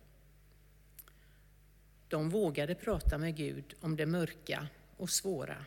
De 2.07 2.29
vågade 2.29 2.75
prata 2.75 3.17
med 3.17 3.35
Gud 3.35 3.73
om 3.79 3.95
det 3.95 4.05
mörka 4.05 4.67
och 4.97 5.09
svåra. 5.09 5.65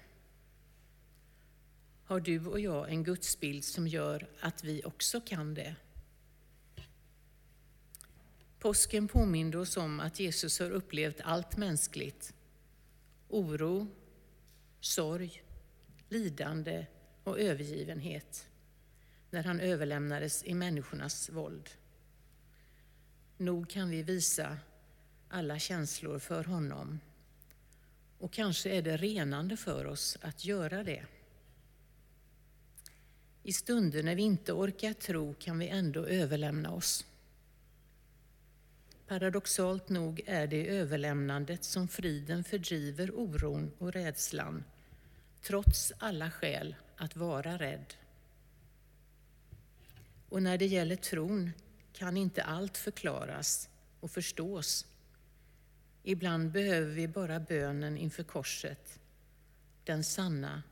Har 2.04 2.20
du 2.20 2.46
och 2.46 2.60
jag 2.60 2.90
en 2.90 3.04
gudsbild 3.04 3.64
som 3.64 3.86
gör 3.88 4.26
att 4.40 4.64
vi 4.64 4.82
också 4.84 5.20
kan 5.20 5.54
det? 5.54 5.76
Påsken 8.58 9.08
påminde 9.08 9.58
oss 9.58 9.76
om 9.76 10.00
att 10.00 10.20
Jesus 10.20 10.60
har 10.60 10.70
upplevt 10.70 11.20
allt 11.20 11.56
mänskligt. 11.56 12.34
Oro, 13.28 13.86
sorg, 14.80 15.42
lidande 16.08 16.86
och 17.24 17.40
övergivenhet 17.40 18.46
när 19.30 19.44
han 19.44 19.60
överlämnades 19.60 20.44
i 20.44 20.54
människornas 20.54 21.30
våld. 21.30 21.70
Nog 23.36 23.70
kan 23.70 23.90
vi 23.90 24.02
visa 24.02 24.58
alla 25.28 25.58
känslor 25.58 26.18
för 26.18 26.44
honom. 26.44 27.00
Och 28.18 28.32
kanske 28.32 28.70
är 28.70 28.82
det 28.82 28.96
renande 28.96 29.56
för 29.56 29.86
oss 29.86 30.18
att 30.20 30.44
göra 30.44 30.84
det. 30.84 31.06
I 33.46 33.52
stunder 33.52 34.02
när 34.02 34.14
vi 34.14 34.22
inte 34.22 34.52
orkar 34.52 34.92
tro 34.92 35.34
kan 35.34 35.58
vi 35.58 35.68
ändå 35.68 36.06
överlämna 36.06 36.72
oss. 36.72 37.06
Paradoxalt 39.06 39.88
nog 39.88 40.22
är 40.26 40.46
det 40.46 40.56
i 40.56 40.68
överlämnandet 40.68 41.64
som 41.64 41.88
friden 41.88 42.44
fördriver 42.44 43.10
oron 43.14 43.72
och 43.78 43.92
rädslan, 43.92 44.64
trots 45.42 45.92
alla 45.98 46.30
skäl 46.30 46.74
att 46.96 47.16
vara 47.16 47.58
rädd. 47.58 47.94
Och 50.28 50.42
när 50.42 50.58
det 50.58 50.66
gäller 50.66 50.96
tron 50.96 51.50
kan 51.92 52.16
inte 52.16 52.42
allt 52.42 52.76
förklaras 52.76 53.68
och 54.00 54.10
förstås. 54.10 54.86
Ibland 56.02 56.52
behöver 56.52 56.92
vi 56.94 57.08
bara 57.08 57.40
bönen 57.40 57.96
inför 57.98 58.22
korset, 58.22 59.00
den 59.84 60.04
sanna 60.04 60.62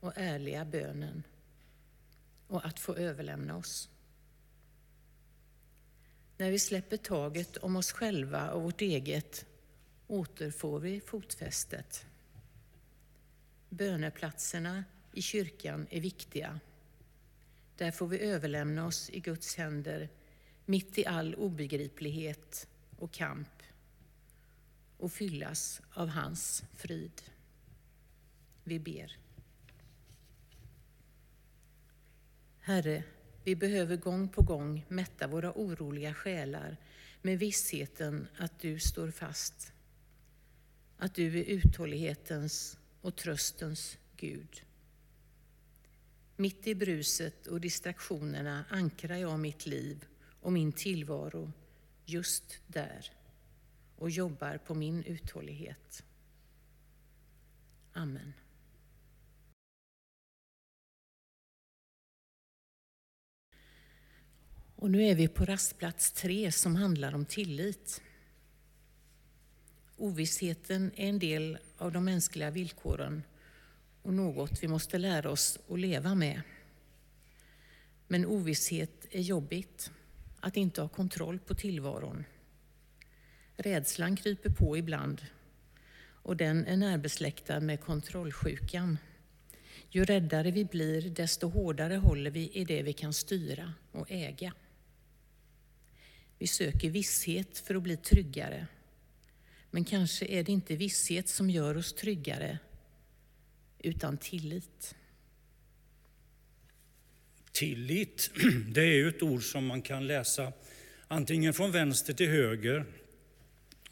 och 0.00 0.12
ärliga 0.16 0.64
bönen 0.64 1.22
och 2.48 2.66
att 2.66 2.80
få 2.80 2.94
överlämna 2.94 3.56
oss. 3.56 3.88
När 6.36 6.50
vi 6.50 6.58
släpper 6.58 6.96
taget 6.96 7.56
om 7.56 7.76
oss 7.76 7.92
själva 7.92 8.50
och 8.50 8.62
vårt 8.62 8.80
eget 8.80 9.46
återfår 10.06 10.80
vi 10.80 11.00
fotfästet. 11.00 12.06
Böneplatserna 13.68 14.84
i 15.12 15.22
kyrkan 15.22 15.86
är 15.90 16.00
viktiga. 16.00 16.60
Där 17.76 17.90
får 17.90 18.06
vi 18.06 18.20
överlämna 18.20 18.86
oss 18.86 19.10
i 19.10 19.20
Guds 19.20 19.56
händer 19.56 20.08
mitt 20.64 20.98
i 20.98 21.06
all 21.06 21.34
obegriplighet 21.34 22.68
och 22.98 23.12
kamp 23.12 23.62
och 24.98 25.12
fyllas 25.12 25.80
av 25.92 26.08
hans 26.08 26.64
frid. 26.76 27.22
Vi 28.64 28.78
ber. 28.78 29.25
Herre, 32.66 33.02
vi 33.44 33.56
behöver 33.56 33.96
gång 33.96 34.28
på 34.28 34.42
gång 34.42 34.84
mätta 34.88 35.26
våra 35.26 35.52
oroliga 35.52 36.14
själar 36.14 36.76
med 37.22 37.38
vissheten 37.38 38.28
att 38.38 38.58
du 38.60 38.78
står 38.78 39.10
fast, 39.10 39.72
att 40.98 41.14
du 41.14 41.40
är 41.40 41.44
uthållighetens 41.44 42.78
och 43.00 43.16
tröstens 43.16 43.98
Gud. 44.16 44.62
Mitt 46.36 46.66
i 46.66 46.74
bruset 46.74 47.46
och 47.46 47.60
distraktionerna 47.60 48.64
ankrar 48.68 49.16
jag 49.16 49.38
mitt 49.38 49.66
liv 49.66 50.04
och 50.40 50.52
min 50.52 50.72
tillvaro 50.72 51.52
just 52.04 52.60
där 52.66 53.12
och 53.96 54.10
jobbar 54.10 54.58
på 54.58 54.74
min 54.74 55.04
uthållighet. 55.04 56.04
Amen. 57.92 58.32
Och 64.86 64.92
nu 64.92 65.02
är 65.02 65.14
vi 65.14 65.28
på 65.28 65.44
rastplats 65.44 66.12
tre 66.12 66.52
som 66.52 66.76
handlar 66.76 67.14
om 67.14 67.24
tillit. 67.24 68.02
Ovissheten 69.96 70.92
är 70.96 71.08
en 71.08 71.18
del 71.18 71.58
av 71.78 71.92
de 71.92 72.04
mänskliga 72.04 72.50
villkoren 72.50 73.22
och 74.02 74.14
något 74.14 74.62
vi 74.62 74.68
måste 74.68 74.98
lära 74.98 75.30
oss 75.30 75.58
att 75.68 75.78
leva 75.78 76.14
med. 76.14 76.42
Men 78.06 78.26
ovisshet 78.26 79.06
är 79.10 79.20
jobbigt, 79.20 79.90
att 80.40 80.56
inte 80.56 80.80
ha 80.80 80.88
kontroll 80.88 81.38
på 81.38 81.54
tillvaron. 81.54 82.24
Rädslan 83.56 84.16
kryper 84.16 84.50
på 84.50 84.76
ibland 84.76 85.26
och 86.02 86.36
den 86.36 86.66
är 86.66 86.76
närbesläktad 86.76 87.60
med 87.60 87.80
kontrollsjukan. 87.80 88.98
Ju 89.90 90.04
räddare 90.04 90.50
vi 90.50 90.64
blir, 90.64 91.10
desto 91.10 91.48
hårdare 91.48 91.96
håller 91.96 92.30
vi 92.30 92.50
i 92.52 92.64
det 92.64 92.82
vi 92.82 92.92
kan 92.92 93.12
styra 93.12 93.72
och 93.92 94.06
äga. 94.10 94.52
Vi 96.38 96.46
söker 96.46 96.90
visshet 96.90 97.58
för 97.58 97.74
att 97.74 97.82
bli 97.82 97.96
tryggare. 97.96 98.66
Men 99.70 99.84
kanske 99.84 100.26
är 100.26 100.42
det 100.42 100.52
inte 100.52 100.76
visshet 100.76 101.28
som 101.28 101.50
gör 101.50 101.76
oss 101.76 101.92
tryggare, 101.92 102.58
utan 103.78 104.18
tillit. 104.18 104.94
Tillit, 107.52 108.30
det 108.68 108.80
är 108.80 108.94
ju 108.94 109.08
ett 109.08 109.22
ord 109.22 109.42
som 109.42 109.66
man 109.66 109.82
kan 109.82 110.06
läsa 110.06 110.52
antingen 111.08 111.54
från 111.54 111.72
vänster 111.72 112.12
till 112.12 112.28
höger 112.28 112.84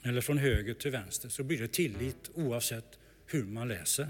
eller 0.02 0.20
från 0.20 0.38
höger 0.38 0.74
till 0.74 0.90
vänster, 0.90 1.28
så 1.28 1.42
blir 1.42 1.58
det 1.58 1.68
tillit 1.68 2.30
oavsett 2.34 2.98
hur 3.26 3.44
man 3.44 3.68
läser. 3.68 4.08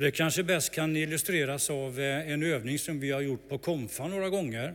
Och 0.00 0.02
det 0.02 0.10
kanske 0.10 0.42
bäst 0.42 0.74
kan 0.74 0.96
illustreras 0.96 1.70
av 1.70 2.00
eh, 2.00 2.30
en 2.30 2.42
övning 2.42 2.78
som 2.78 3.00
vi 3.00 3.10
har 3.10 3.20
gjort 3.20 3.48
på 3.48 3.58
Konfa 3.58 4.08
några 4.08 4.28
gånger. 4.28 4.74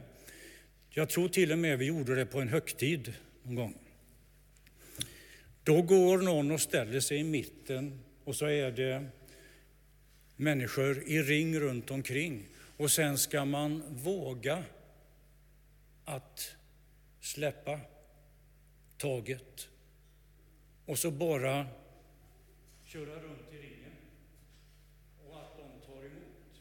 Jag 0.98 1.10
tror 1.10 1.30
till 1.30 1.52
och 1.52 1.58
med 1.58 1.80
vi 1.80 1.86
gjorde 1.86 2.16
det 2.16 2.26
på 2.26 2.42
en 2.42 2.50
högtid 2.50 3.14
någon 3.44 3.56
gång. 3.56 3.78
Då 5.64 5.82
går 5.82 6.18
någon 6.18 6.52
och 6.52 6.62
ställer 6.62 7.00
sig 7.00 7.18
i 7.18 7.24
mitten 7.24 8.00
och 8.24 8.36
så 8.36 8.46
är 8.46 8.72
det 8.72 9.06
människor 10.36 11.04
i 11.08 11.24
ring 11.24 11.60
runt 11.60 11.92
omkring. 11.92 12.48
Och 12.78 12.92
sen 12.92 13.18
ska 13.18 13.46
man 13.46 13.84
våga 13.90 14.64
att 16.06 16.56
släppa 17.20 17.80
taget 18.98 19.70
och 20.86 21.00
så 21.00 21.12
bara 21.12 21.68
köra 22.86 23.22
runt 23.22 23.54
i 23.54 23.58
ringen 23.58 23.96
och 25.28 25.38
att 25.38 25.58
de 25.58 25.88
tar 25.88 26.06
emot. 26.06 26.60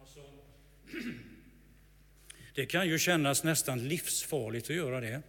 Alltså, 0.00 0.20
det 2.60 2.66
kan 2.66 2.88
ju 2.88 2.98
kännas 2.98 3.44
nästan 3.44 3.88
livsfarligt 3.88 4.70
att 4.70 4.76
göra 4.76 5.00
det. 5.00 5.22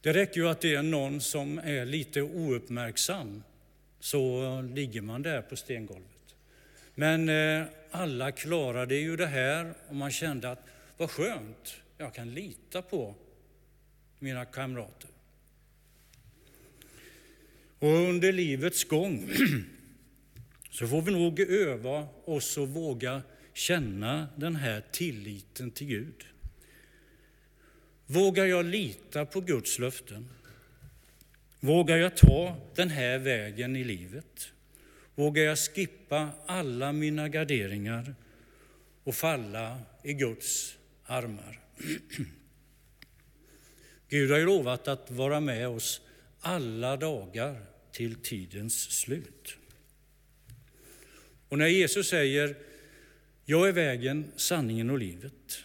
Det 0.00 0.12
räcker 0.12 0.40
ju 0.40 0.48
att 0.48 0.60
det 0.60 0.74
är 0.74 0.82
någon 0.82 1.20
som 1.20 1.58
är 1.58 1.84
lite 1.84 2.22
ouppmärksam 2.22 3.42
så 4.00 4.62
ligger 4.62 5.00
man 5.00 5.22
där 5.22 5.42
på 5.42 5.56
stengolvet. 5.56 6.34
Men 6.94 7.28
eh, 7.28 7.66
alla 7.90 8.32
klarade 8.32 8.94
ju 8.94 9.16
det 9.16 9.26
här 9.26 9.74
och 9.88 9.96
man 9.96 10.10
kände 10.10 10.50
att 10.50 10.66
vad 10.96 11.10
skönt, 11.10 11.76
jag 11.98 12.14
kan 12.14 12.34
lita 12.34 12.82
på 12.82 13.14
mina 14.18 14.44
kamrater. 14.44 15.10
Och 17.78 17.88
under 17.88 18.32
livets 18.32 18.84
gång 18.84 19.30
så 20.70 20.86
får 20.86 21.02
vi 21.02 21.12
nog 21.12 21.40
öva 21.40 22.08
oss 22.24 22.58
och 22.58 22.68
våga 22.68 23.22
känna 23.52 24.28
den 24.36 24.56
här 24.56 24.82
tilliten 24.92 25.70
till 25.70 25.86
Gud. 25.86 26.24
Vågar 28.12 28.46
jag 28.46 28.64
lita 28.64 29.26
på 29.26 29.40
Guds 29.40 29.78
löften? 29.78 30.28
Vågar 31.60 31.96
jag 31.96 32.16
ta 32.16 32.56
den 32.74 32.90
här 32.90 33.18
vägen 33.18 33.76
i 33.76 33.84
livet? 33.84 34.52
Vågar 35.14 35.42
jag 35.42 35.58
skippa 35.58 36.30
alla 36.46 36.92
mina 36.92 37.28
garderingar 37.28 38.14
och 39.04 39.14
falla 39.14 39.80
i 40.02 40.12
Guds 40.12 40.76
armar? 41.04 41.60
Gud 44.08 44.30
har 44.30 44.38
ju 44.38 44.46
lovat 44.46 44.88
att 44.88 45.10
vara 45.10 45.40
med 45.40 45.68
oss 45.68 46.00
alla 46.40 46.96
dagar 46.96 47.62
till 47.92 48.14
tidens 48.14 48.90
slut. 48.90 49.56
Och 51.48 51.58
när 51.58 51.66
Jesus 51.66 52.08
säger 52.08 52.56
jag 53.44 53.68
är 53.68 53.72
vägen, 53.72 54.32
sanningen 54.36 54.90
och 54.90 54.98
livet, 54.98 55.64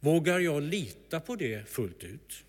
vågar 0.00 0.38
jag 0.38 0.62
lita 0.62 1.20
på 1.20 1.36
det 1.36 1.68
fullt 1.68 2.04
ut? 2.04 2.44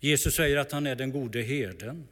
Jesus 0.00 0.34
säger 0.34 0.56
att 0.56 0.72
han 0.72 0.86
är 0.86 0.96
den 0.96 1.10
gode 1.12 1.42
herden. 1.42 2.08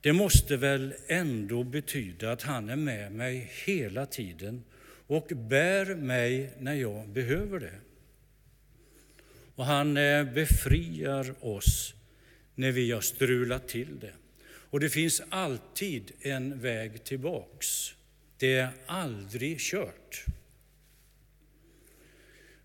Det 0.00 0.12
måste 0.12 0.56
väl 0.56 0.94
ändå 1.06 1.64
betyda 1.64 2.32
att 2.32 2.42
han 2.42 2.68
är 2.68 2.76
med 2.76 3.12
mig 3.12 3.52
hela 3.64 4.06
tiden 4.06 4.64
och 5.06 5.26
bär 5.34 5.94
mig 5.94 6.50
när 6.58 6.74
jag 6.74 7.08
behöver 7.08 7.60
det. 7.60 7.78
Och 9.54 9.64
han 9.64 9.96
eh, 9.96 10.24
befriar 10.24 11.34
oss 11.40 11.94
när 12.54 12.72
vi 12.72 12.90
har 12.92 13.00
strulat 13.00 13.68
till 13.68 13.98
det. 14.00 14.12
Och 14.48 14.80
det 14.80 14.88
finns 14.88 15.22
alltid 15.28 16.12
en 16.20 16.60
väg 16.60 17.04
tillbaks. 17.04 17.94
Det 18.38 18.56
är 18.56 18.68
aldrig 18.86 19.60
kört. 19.60 20.24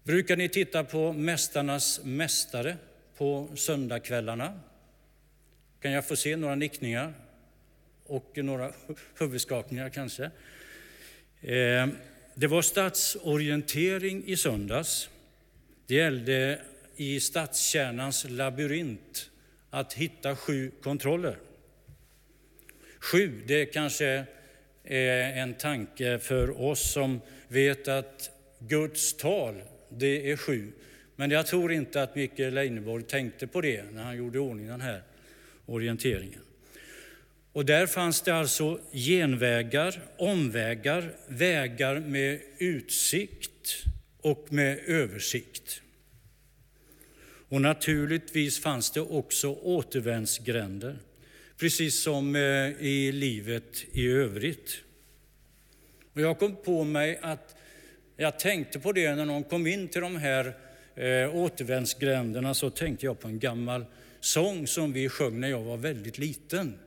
Brukar 0.04 0.38
ni 0.38 0.50
titta 0.50 0.84
på 0.84 1.14
Mästarnas 1.14 2.02
mästare 2.04 2.78
på 3.18 3.48
söndagskvällarna? 3.56 4.60
Kan 5.82 5.92
jag 5.92 6.08
få 6.08 6.16
se 6.16 6.36
några 6.36 6.56
nickningar 6.56 7.14
och 8.06 8.32
några 8.36 8.74
huvudskakningar 9.20 9.90
kanske? 9.90 10.24
Eh, 11.42 11.88
det 12.36 12.48
var 12.48 12.62
stadsorientering 12.62 14.24
i 14.26 14.38
söndags. 14.38 15.10
Det 15.88 15.96
gällde 15.96 16.60
i 16.96 17.20
stadskärnans 17.20 18.26
labyrint 18.30 19.30
att 19.70 19.94
hitta 19.94 20.36
sju 20.36 20.72
kontroller. 20.84 21.38
Sju, 23.00 23.42
det 23.48 23.66
kanske 23.66 24.26
är 24.84 25.38
en 25.38 25.54
tanke 25.54 26.20
för 26.20 26.62
oss 26.62 26.92
som 26.92 27.22
vet 27.48 27.88
att 27.88 28.32
Guds 28.60 29.18
tal, 29.18 29.62
det 29.98 30.32
är 30.32 30.38
sju. 30.38 30.72
Men 31.16 31.32
jag 31.32 31.48
tror 31.48 31.72
inte 31.72 32.04
att 32.04 32.16
Mikael 32.16 32.54
Leineborg 32.54 33.04
tänkte 33.04 33.48
på 33.48 33.62
det 33.62 33.84
när 33.92 34.04
han 34.04 34.18
gjorde 34.18 34.40
ordning 34.40 34.68
den 34.68 34.82
här 34.82 35.04
orienteringen. 35.66 36.42
Och 37.54 37.66
där 37.66 37.88
fanns 37.88 38.22
det 38.22 38.36
alltså 38.36 38.80
genvägar, 38.92 40.02
omvägar, 40.18 41.16
vägar 41.28 42.00
med 42.00 42.40
utsikt 42.58 43.84
och 44.22 44.48
med 44.50 44.80
översikt. 44.88 45.82
Och 47.50 47.62
naturligtvis 47.62 48.60
fanns 48.60 48.92
det 48.92 49.02
också 49.02 49.48
återvändsgränder, 49.48 50.98
precis 51.58 52.02
som 52.02 52.36
eh, 52.36 52.42
i 52.80 53.12
livet 53.12 53.86
i 53.92 54.08
övrigt. 54.08 54.84
Och 56.14 56.22
jag 56.22 56.40
kom 56.40 56.56
på 56.56 56.84
mig 56.84 57.20
att 57.22 57.56
jag 58.22 58.40
tänkte 58.40 58.80
på 58.80 58.92
det 58.92 59.16
när 59.16 59.26
någon 59.26 59.44
kom 59.44 59.68
in 59.68 59.88
till 59.88 60.02
de 60.02 60.16
här 60.16 60.54
eh, 60.96 61.36
återvändsgränderna 61.36 62.54
så 62.54 62.70
tänkte 62.70 63.06
jag 63.06 63.20
på 63.20 63.28
en 63.28 63.40
gammal 63.40 63.86
sång 64.20 64.68
som 64.68 64.94
vi 64.94 65.10
sjöng 65.10 65.40
när 65.40 65.50
jag 65.50 65.62
var 65.62 65.78
väldigt 65.78 66.18
liten. 66.18 66.80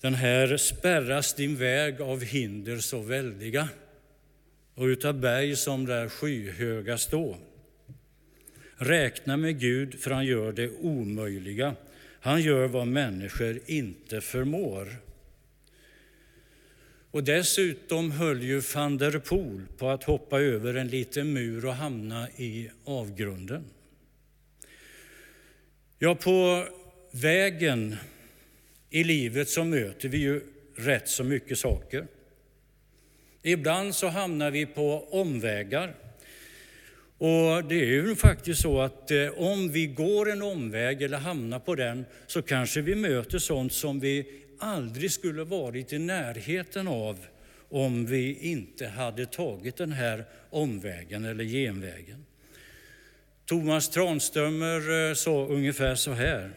Den 0.00 0.14
här 0.14 0.56
spärras 0.56 1.34
din 1.34 1.56
väg 1.56 2.00
av 2.00 2.24
hinder 2.24 2.78
så 2.78 3.00
väldiga 3.00 3.68
och 4.74 4.84
utav 4.84 5.20
berg 5.20 5.56
som 5.56 5.86
där 5.86 6.08
skyhöga 6.08 6.98
stå. 6.98 7.36
Räkna 8.76 9.36
med 9.36 9.60
Gud, 9.60 10.00
för 10.00 10.10
han 10.10 10.24
gör 10.24 10.52
det 10.52 10.70
omöjliga. 10.70 11.74
Han 12.20 12.42
gör 12.42 12.68
vad 12.68 12.86
människor 12.86 13.60
inte 13.66 14.20
förmår. 14.20 15.05
Och 17.16 17.24
dessutom 17.24 18.10
höll 18.10 18.42
ju 18.42 18.60
van 18.74 18.98
der 18.98 19.18
Poel 19.18 19.62
på 19.78 19.90
att 19.90 20.04
hoppa 20.04 20.40
över 20.40 20.74
en 20.74 20.88
liten 20.88 21.32
mur 21.32 21.66
och 21.66 21.74
hamna 21.74 22.28
i 22.36 22.70
avgrunden. 22.84 23.64
Ja, 25.98 26.14
på 26.14 26.66
vägen 27.10 27.96
i 28.90 29.04
livet 29.04 29.48
så 29.48 29.64
möter 29.64 30.08
vi 30.08 30.18
ju 30.18 30.40
rätt 30.74 31.08
så 31.08 31.24
mycket 31.24 31.58
saker. 31.58 32.06
Ibland 33.42 33.94
så 33.94 34.08
hamnar 34.08 34.50
vi 34.50 34.66
på 34.66 35.08
omvägar. 35.10 35.94
Och 37.18 37.64
det 37.64 37.80
är 37.80 37.86
ju 37.86 38.16
faktiskt 38.16 38.62
så 38.62 38.80
att 38.80 39.10
eh, 39.10 39.28
om 39.36 39.72
vi 39.72 39.86
går 39.86 40.30
en 40.30 40.42
omväg 40.42 41.02
eller 41.02 41.18
hamnar 41.18 41.58
på 41.58 41.74
den 41.74 42.04
så 42.26 42.42
kanske 42.42 42.80
vi 42.80 42.94
möter 42.94 43.38
sånt 43.38 43.72
som 43.72 44.00
vi 44.00 44.45
aldrig 44.58 45.12
skulle 45.12 45.44
varit 45.44 45.92
i 45.92 45.98
närheten 45.98 46.88
av 46.88 47.26
om 47.68 48.06
vi 48.06 48.38
inte 48.40 48.86
hade 48.86 49.26
tagit 49.26 49.76
den 49.76 49.92
här 49.92 50.24
omvägen 50.50 51.24
eller 51.24 51.44
genvägen. 51.44 52.26
Thomas 53.44 53.88
Tranströmer 53.88 55.08
eh, 55.08 55.14
sa 55.14 55.46
ungefär 55.46 55.94
så 55.94 56.12
här. 56.12 56.50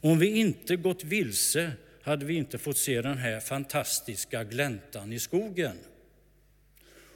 Om 0.00 0.18
vi 0.18 0.26
inte 0.26 0.76
gått 0.76 1.04
vilse 1.04 1.72
hade 2.02 2.24
vi 2.24 2.34
inte 2.34 2.58
fått 2.58 2.78
se 2.78 3.02
den 3.02 3.18
här 3.18 3.40
fantastiska 3.40 4.44
gläntan 4.44 5.12
i 5.12 5.18
skogen. 5.18 5.76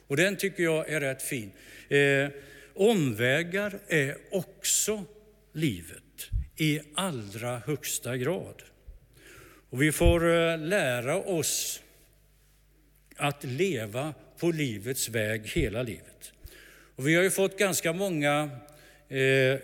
Och 0.06 0.16
den 0.16 0.36
tycker 0.36 0.62
jag 0.62 0.88
är 0.88 1.00
rätt 1.00 1.22
fin. 1.22 1.50
Eh, 1.88 2.28
omvägar 2.74 3.78
är 3.88 4.16
också 4.30 5.04
livet 5.52 6.30
i 6.56 6.80
allra 6.94 7.58
högsta 7.58 8.16
grad. 8.16 8.62
Och 9.70 9.82
vi 9.82 9.92
får 9.92 10.28
eh, 10.28 10.58
lära 10.58 11.16
oss 11.16 11.82
att 13.16 13.44
leva 13.44 14.14
på 14.38 14.50
livets 14.50 15.08
väg 15.08 15.46
hela 15.46 15.82
livet. 15.82 16.32
Och 16.96 17.08
vi 17.08 17.14
har 17.14 17.22
ju 17.22 17.30
fått 17.30 17.58
ganska 17.58 17.92
många 17.92 18.50
eh, 19.08 19.58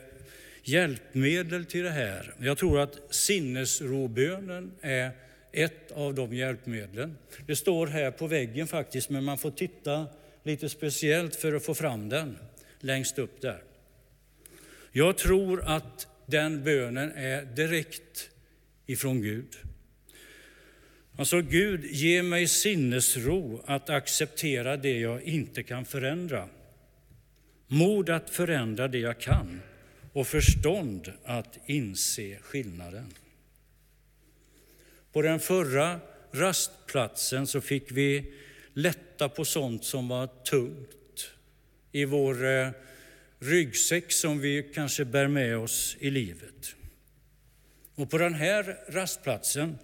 hjälpmedel 0.63 1.65
till 1.65 1.83
det 1.83 1.91
här. 1.91 2.35
Jag 2.41 2.59
tror 2.59 2.81
att 2.81 2.99
sinnesrobönen 3.11 4.73
är 4.81 5.11
ett 5.53 5.93
av 5.93 6.15
de 6.15 6.35
hjälpmedlen. 6.35 7.19
Det 7.47 7.57
står 7.57 7.87
här 7.87 8.11
på 8.11 8.27
väggen 8.27 8.67
faktiskt, 8.67 9.11
men 9.11 9.25
man 9.25 9.39
får 9.39 9.51
titta 9.51 10.07
lite 10.43 10.69
speciellt 10.69 11.37
för 11.37 11.53
att 11.53 11.65
få 11.65 11.75
fram 11.75 12.09
den 12.09 12.39
längst 12.81 13.19
upp 13.19 13.41
där. 13.41 13.63
Jag 14.93 15.19
tror 15.19 15.63
att 15.65 16.07
den 16.27 16.65
bönen 16.65 17.13
är 17.13 17.43
direkt 17.43 18.31
ifrån 18.87 19.23
Gud. 19.23 19.57
Alltså 21.17 21.41
Gud, 21.41 21.85
ge 21.85 22.23
mig 22.23 22.49
sinnesro 22.49 23.63
att 23.67 23.91
acceptera 23.91 24.77
det 24.77 24.99
jag 24.99 25.23
inte 25.23 25.63
kan 25.63 25.85
förändra. 25.85 26.49
Mod 27.67 28.11
att 28.11 28.31
förändra 28.31 28.89
det 28.89 28.99
jag 28.99 29.21
kan 29.21 29.61
och 30.13 30.27
förstånd 30.27 31.13
att 31.25 31.59
inse 31.67 32.39
skillnaden. 32.41 33.15
På 35.13 35.23
den 35.23 35.41
förra 35.41 36.01
rastplatsen 36.33 37.47
så 37.47 37.61
fick 37.61 37.91
vi 37.91 38.33
lätta 38.73 39.29
på 39.29 39.45
sånt 39.45 39.85
som 39.85 40.09
var 40.09 40.27
tungt 40.27 41.31
i 41.93 42.05
vår 42.05 42.47
eh, 42.47 42.69
ryggsäck 43.39 44.13
som 44.13 44.41
vi 44.41 44.71
kanske 44.75 45.05
bär 45.05 45.29
med 45.29 45.59
oss 45.59 45.97
i 46.01 46.11
livet. 46.11 46.75
Och 47.95 48.11
på 48.11 48.19
den 48.19 48.35
här 48.35 48.79
rastplatsen 48.89 49.79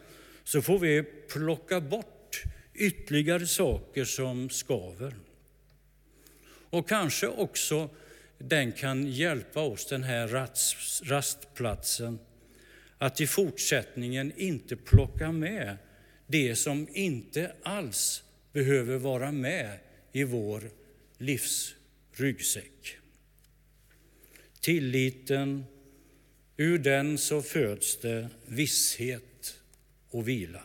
så 0.51 0.63
får 0.63 0.79
vi 0.79 1.03
plocka 1.03 1.81
bort 1.81 2.43
ytterligare 2.75 3.47
saker 3.47 4.05
som 4.05 4.51
skaver. 4.51 5.15
Och 6.71 6.89
kanske 6.89 7.27
också 7.27 7.91
den 8.39 8.73
kan 8.73 9.07
hjälpa 9.07 9.61
oss, 9.61 9.87
den 9.87 10.03
här 10.03 10.29
rastplatsen, 11.05 12.19
att 12.99 13.21
i 13.21 13.27
fortsättningen 13.27 14.33
inte 14.37 14.77
plocka 14.77 15.33
med 15.33 15.77
det 16.27 16.57
som 16.57 16.89
inte 16.93 17.53
alls 17.63 18.23
behöver 18.53 18.97
vara 18.97 19.33
med 19.33 19.79
i 20.13 20.25
vår 20.25 20.71
livsryggsäck. 21.19 22.97
Tilliten, 24.61 25.65
ur 26.57 26.79
den 26.79 27.19
så 27.19 27.43
föds 27.43 28.01
det 28.01 28.29
visshet 28.47 29.30
och 30.11 30.29
vila. 30.29 30.63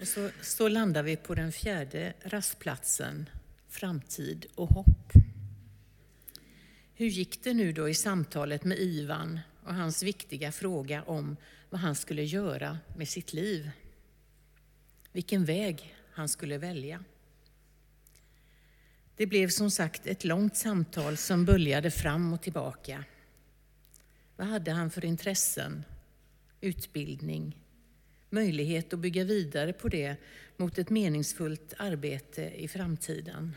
Och 0.00 0.08
så, 0.08 0.30
så 0.42 0.68
landar 0.68 1.02
vi 1.02 1.16
på 1.16 1.34
den 1.34 1.52
fjärde 1.52 2.12
rastplatsen, 2.22 3.28
framtid 3.68 4.46
och 4.54 4.68
hopp. 4.68 5.12
Hur 6.94 7.06
gick 7.06 7.44
det 7.44 7.54
nu 7.54 7.72
då 7.72 7.88
i 7.88 7.94
samtalet 7.94 8.64
med 8.64 8.78
Ivan 8.78 9.40
och 9.62 9.74
hans 9.74 10.02
viktiga 10.02 10.52
fråga 10.52 11.02
om 11.02 11.36
vad 11.70 11.80
han 11.80 11.94
skulle 11.94 12.24
göra 12.24 12.78
med 12.96 13.08
sitt 13.08 13.32
liv? 13.32 13.70
Vilken 15.12 15.44
väg 15.44 15.96
han 16.12 16.28
skulle 16.28 16.58
välja? 16.58 17.04
Det 19.16 19.26
blev 19.26 19.48
som 19.48 19.70
sagt 19.70 20.06
ett 20.06 20.24
långt 20.24 20.56
samtal 20.56 21.16
som 21.16 21.44
böljade 21.44 21.90
fram 21.90 22.32
och 22.32 22.42
tillbaka. 22.42 23.04
Vad 24.36 24.46
hade 24.46 24.70
han 24.70 24.90
för 24.90 25.04
intressen, 25.04 25.84
utbildning, 26.60 27.56
möjlighet 28.30 28.92
att 28.92 28.98
bygga 28.98 29.24
vidare 29.24 29.72
på 29.72 29.88
det 29.88 30.16
mot 30.56 30.78
ett 30.78 30.90
meningsfullt 30.90 31.74
arbete 31.78 32.42
i 32.42 32.68
framtiden. 32.68 33.54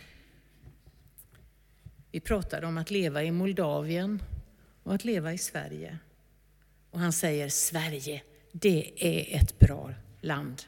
Vi 2.12 2.19
pratade 2.19 2.67
om 2.67 2.78
att 2.78 2.91
leva 2.91 3.24
i 3.24 3.32
Moldavien 3.32 4.24
och 4.84 4.95
att 4.95 5.06
leva 5.06 5.34
i 5.34 5.38
Sverige. 5.38 5.98
Och 6.91 7.00
han 7.00 7.13
säger 7.13 7.50
Sverige, 7.50 8.24
det 8.52 8.91
är 8.95 9.41
ett 9.41 9.60
bra 9.60 9.93
land. 10.22 10.63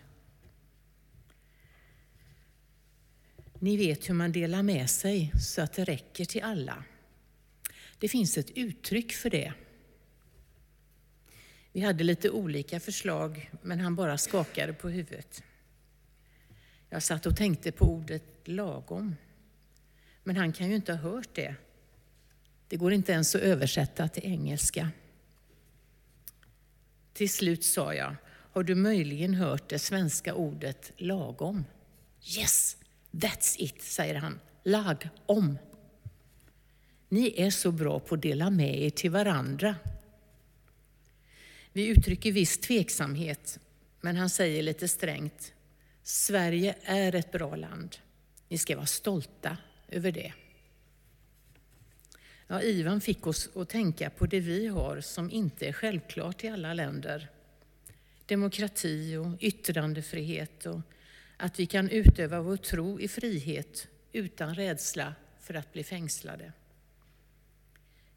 Ni 3.64 3.78
vet 3.78 4.10
hur 4.10 4.14
man 4.14 4.32
delar 4.32 4.64
med 4.64 4.90
sig 4.90 5.32
så 5.40 5.62
att 5.62 5.74
det 5.74 5.84
räcker 5.84 6.26
till 6.26 6.44
alla. 6.44 6.84
Det 7.98 8.10
finns 8.10 8.38
ett 8.38 8.50
uttryck 8.50 9.12
för 9.12 9.30
det. 9.30 9.54
Vi 11.72 11.82
hade 11.82 12.04
lite 12.04 12.30
olika 12.30 12.80
förslag, 12.80 13.52
men 13.62 13.80
han 13.80 13.96
bara 13.96 14.18
skakade 14.18 14.74
på 14.74 14.90
huvudet. 14.90 15.44
Jag 16.90 17.04
satt 17.04 17.26
och 17.26 17.38
tänkte 17.38 17.72
på 17.72 17.86
ordet 17.86 18.24
lagom. 18.44 19.16
Men 20.24 20.38
han 20.38 20.54
kan 20.54 20.70
ju 20.70 20.76
inte 20.76 20.94
ha 20.94 21.00
hört 21.00 21.36
det. 21.36 21.56
Det 22.68 22.78
går 22.78 22.94
inte 22.94 23.12
ens 23.12 23.36
att 23.36 23.42
översätta 23.42 24.08
till 24.08 24.26
engelska. 24.26 24.92
Till 27.14 27.30
slut 27.30 27.64
sa 27.64 27.94
jag, 27.94 28.16
har 28.28 28.64
du 28.64 28.76
möjligen 28.76 29.34
hört 29.34 29.70
det 29.70 29.80
svenska 29.80 30.34
ordet 30.34 30.92
lagom? 30.98 31.66
Yes, 32.38 32.78
that's 33.12 33.56
it, 33.58 33.82
säger 33.82 34.16
han 34.16 34.40
lag 34.64 35.10
om. 35.26 35.58
Ni 37.10 37.34
är 37.38 37.50
så 37.50 37.72
bra 37.72 38.00
på 38.00 38.16
att 38.16 38.22
dela 38.22 38.50
med 38.50 38.82
er 38.82 38.90
till 38.90 39.12
varandra. 39.12 39.76
Vi 41.74 41.88
uttrycker 41.88 42.32
viss 42.32 42.58
tveksamhet, 42.58 43.60
men 44.02 44.16
han 44.16 44.30
säger 44.30 44.64
lite 44.64 44.88
strängt, 44.88 45.54
Sverige 46.04 46.76
är 46.84 47.16
ett 47.16 47.32
bra 47.32 47.56
land. 47.56 47.98
Ni 48.48 48.58
ska 48.58 48.76
vara 48.76 48.86
stolta 48.86 49.58
över 49.88 50.12
det. 50.12 50.34
Ja, 52.48 52.62
Ivan 52.62 53.02
fick 53.02 53.28
oss 53.28 53.50
att 53.56 53.70
tänka 53.70 54.10
på 54.10 54.26
det 54.26 54.40
vi 54.40 54.68
har 54.68 55.02
som 55.02 55.32
inte 55.32 55.68
är 55.68 55.74
självklart 55.74 56.44
i 56.44 56.48
alla 56.48 56.74
länder. 56.74 57.30
Demokrati 58.26 59.16
och 59.16 59.28
yttrandefrihet 59.40 60.66
och 60.66 60.82
att 61.42 61.60
vi 61.60 61.66
kan 61.66 61.90
utöva 61.90 62.42
vår 62.42 62.58
tro 62.58 63.00
i 63.00 63.08
frihet 63.08 63.88
utan 64.12 64.56
rädsla 64.56 65.16
för 65.40 65.54
att 65.54 65.74
bli 65.74 65.84
fängslade. 65.84 66.54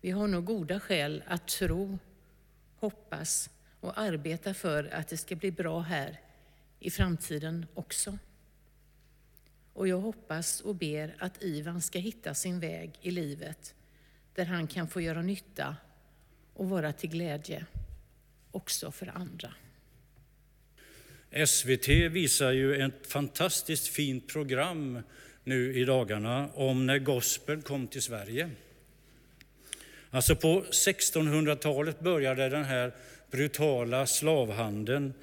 Vi 0.01 0.11
har 0.11 0.27
nog 0.27 0.45
goda 0.45 0.81
skäl 0.81 1.23
att 1.27 1.49
tro, 1.49 1.99
hoppas 2.77 3.51
och 3.81 3.99
arbeta 3.99 4.55
för 4.55 4.95
att 4.95 5.09
det 5.09 5.17
ska 5.17 5.37
bli 5.37 5.51
bra 5.51 5.81
här 5.81 6.21
i 6.81 6.91
framtiden 6.91 7.67
också. 7.75 8.19
Och 9.73 9.89
jag 9.89 10.01
hoppas 10.01 10.61
och 10.61 10.75
ber 10.75 11.17
att 11.19 11.43
Ivan 11.43 11.81
ska 11.81 11.99
hitta 11.99 12.35
sin 12.35 12.61
väg 12.61 12.99
i 13.01 13.11
livet 13.11 13.75
där 14.35 14.45
han 14.45 14.67
kan 14.67 14.89
få 14.89 15.01
göra 15.01 15.23
nytta 15.23 15.77
och 16.55 16.69
vara 16.69 16.93
till 16.93 17.11
glädje 17.11 17.67
också 18.51 18.91
för 18.91 19.17
andra. 19.17 19.55
SVT 21.47 21.89
visar 21.89 22.53
ju 22.53 22.83
ett 22.83 23.07
fantastiskt 23.07 23.89
fint 23.89 24.29
program 24.29 24.99
nu 25.45 25.75
i 25.75 25.85
dagarna 25.85 26.49
om 26.55 26.87
när 26.87 26.99
gospel 26.99 27.63
kom 27.63 27.87
till 27.87 28.03
Sverige. 28.03 28.51
Alltså 30.11 30.37
på 30.37 30.65
1600-talet 30.71 32.01
började 32.01 32.49
den 32.49 32.65
här 32.65 32.93
brutala 33.31 34.07
slavhandeln 34.07 35.15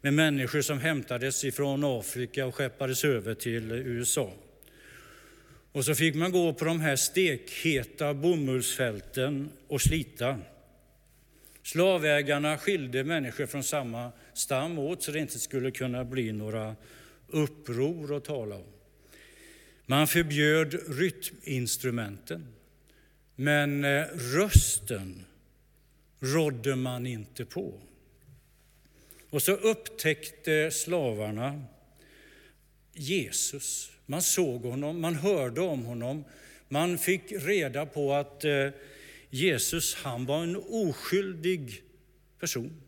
med 0.00 0.14
människor 0.14 0.60
som 0.60 0.78
hämtades 0.78 1.44
ifrån 1.44 1.84
Afrika 1.84 2.46
och 2.46 2.54
skeppades 2.54 3.04
över 3.04 3.34
till 3.34 3.72
USA. 3.72 4.32
Och 5.72 5.84
så 5.84 5.94
fick 5.94 6.14
man 6.14 6.32
gå 6.32 6.52
på 6.52 6.64
de 6.64 6.80
här 6.80 6.96
stekheta 6.96 8.14
bomullsfälten 8.14 9.50
och 9.66 9.80
slita. 9.80 10.38
Slavägarna 11.62 12.58
skilde 12.58 13.04
människor 13.04 13.46
från 13.46 13.64
samma 13.64 14.12
stam 14.38 14.78
åt 14.78 15.02
så 15.02 15.12
det 15.12 15.18
inte 15.18 15.38
skulle 15.38 15.70
kunna 15.70 16.04
bli 16.04 16.32
några 16.32 16.76
uppror 17.26 18.16
att 18.16 18.24
tala 18.24 18.56
om. 18.56 18.72
Man 19.86 20.06
förbjöd 20.06 20.74
rytminstrumenten, 20.98 22.46
men 23.34 23.84
eh, 23.84 24.04
rösten 24.14 25.24
rådde 26.20 26.76
man 26.76 27.06
inte 27.06 27.44
på. 27.44 27.80
Och 29.30 29.42
så 29.42 29.52
upptäckte 29.52 30.70
slavarna 30.70 31.62
Jesus. 32.92 33.90
Man 34.06 34.22
såg 34.22 34.64
honom, 34.64 35.00
man 35.00 35.14
hörde 35.14 35.60
om 35.60 35.84
honom. 35.84 36.24
Man 36.68 36.98
fick 36.98 37.32
reda 37.32 37.86
på 37.86 38.14
att 38.14 38.44
eh, 38.44 38.68
Jesus 39.30 39.94
han 39.94 40.26
var 40.26 40.42
en 40.42 40.56
oskyldig 40.56 41.82
person. 42.40 42.82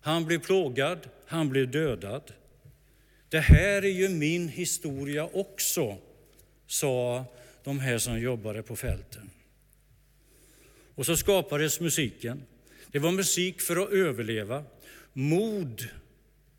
Han 0.00 0.24
blev 0.24 0.38
plågad, 0.38 1.08
han 1.26 1.48
blev 1.48 1.70
dödad. 1.70 2.32
Det 3.28 3.40
här 3.40 3.84
är 3.84 3.90
ju 3.90 4.08
min 4.08 4.48
historia 4.48 5.28
också, 5.32 5.98
sa 6.66 7.24
de 7.64 7.80
här 7.80 7.98
som 7.98 8.20
jobbade 8.20 8.62
på 8.62 8.76
fälten. 8.76 9.30
Och 10.94 11.06
så 11.06 11.16
skapades 11.16 11.80
musiken. 11.80 12.42
Det 12.92 12.98
var 12.98 13.12
musik 13.12 13.60
för 13.60 13.76
att 13.76 13.90
överleva, 13.90 14.64
mod 15.12 15.88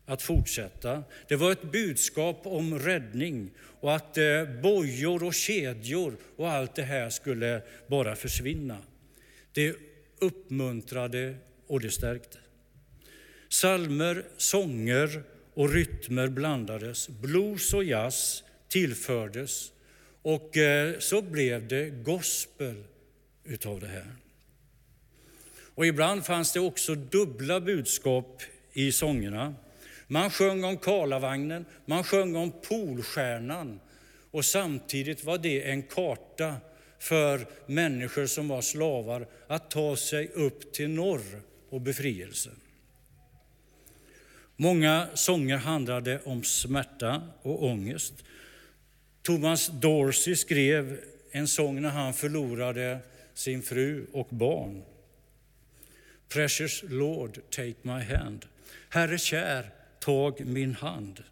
att 0.06 0.22
fortsätta. 0.22 1.04
Det 1.28 1.36
var 1.36 1.52
ett 1.52 1.72
budskap 1.72 2.40
om 2.44 2.78
räddning 2.78 3.50
och 3.58 3.96
att 3.96 4.18
eh, 4.18 4.44
bojor 4.62 5.24
och 5.24 5.34
kedjor 5.34 6.16
och 6.36 6.50
allt 6.50 6.74
det 6.74 6.82
här 6.82 7.10
skulle 7.10 7.62
bara 7.86 8.16
försvinna. 8.16 8.78
Det 9.52 9.76
uppmuntrade 10.18 11.34
och 11.66 11.80
det 11.80 11.90
stärkte. 11.90 12.38
Salmer, 13.52 14.24
sånger 14.36 15.22
och 15.54 15.72
rytmer 15.72 16.28
blandades. 16.28 17.08
Blues 17.08 17.74
och 17.74 17.84
jazz 17.84 18.44
tillfördes 18.68 19.72
och 20.22 20.56
eh, 20.56 20.98
så 20.98 21.22
blev 21.22 21.68
det 21.68 21.90
gospel 21.90 22.84
utav 23.44 23.80
det 23.80 23.86
här. 23.86 24.16
Och 25.74 25.86
ibland 25.86 26.26
fanns 26.26 26.52
det 26.52 26.60
också 26.60 26.94
dubbla 26.94 27.60
budskap 27.60 28.42
i 28.72 28.92
sångerna. 28.92 29.54
Man 30.06 30.30
sjöng 30.30 30.64
om 30.64 30.76
Karlavagnen, 30.76 31.64
man 31.84 32.04
sjöng 32.04 32.36
om 32.36 32.52
Polstjärnan 32.68 33.80
och 34.30 34.44
samtidigt 34.44 35.24
var 35.24 35.38
det 35.38 35.70
en 35.70 35.82
karta 35.82 36.56
för 36.98 37.46
människor 37.66 38.26
som 38.26 38.48
var 38.48 38.62
slavar 38.62 39.26
att 39.46 39.70
ta 39.70 39.96
sig 39.96 40.28
upp 40.28 40.72
till 40.72 40.90
norr 40.90 41.42
och 41.70 41.80
befrielse. 41.80 42.50
Många 44.62 45.08
sånger 45.14 45.56
handlade 45.56 46.20
om 46.24 46.44
smärta 46.44 47.22
och 47.42 47.64
ångest. 47.64 48.14
Thomas 49.22 49.70
Dorsey 49.72 50.36
skrev 50.36 51.00
en 51.30 51.48
sång 51.48 51.82
när 51.82 51.88
han 51.88 52.14
förlorade 52.14 52.98
sin 53.34 53.62
fru 53.62 54.06
och 54.12 54.28
barn. 54.30 54.82
Precious 56.28 56.84
Lord, 56.88 57.40
take 57.50 57.74
my 57.82 58.00
hand. 58.00 58.46
Herre 58.88 59.18
kär, 59.18 59.70
tag 59.98 60.46
min 60.46 60.74
hand. 60.74 61.22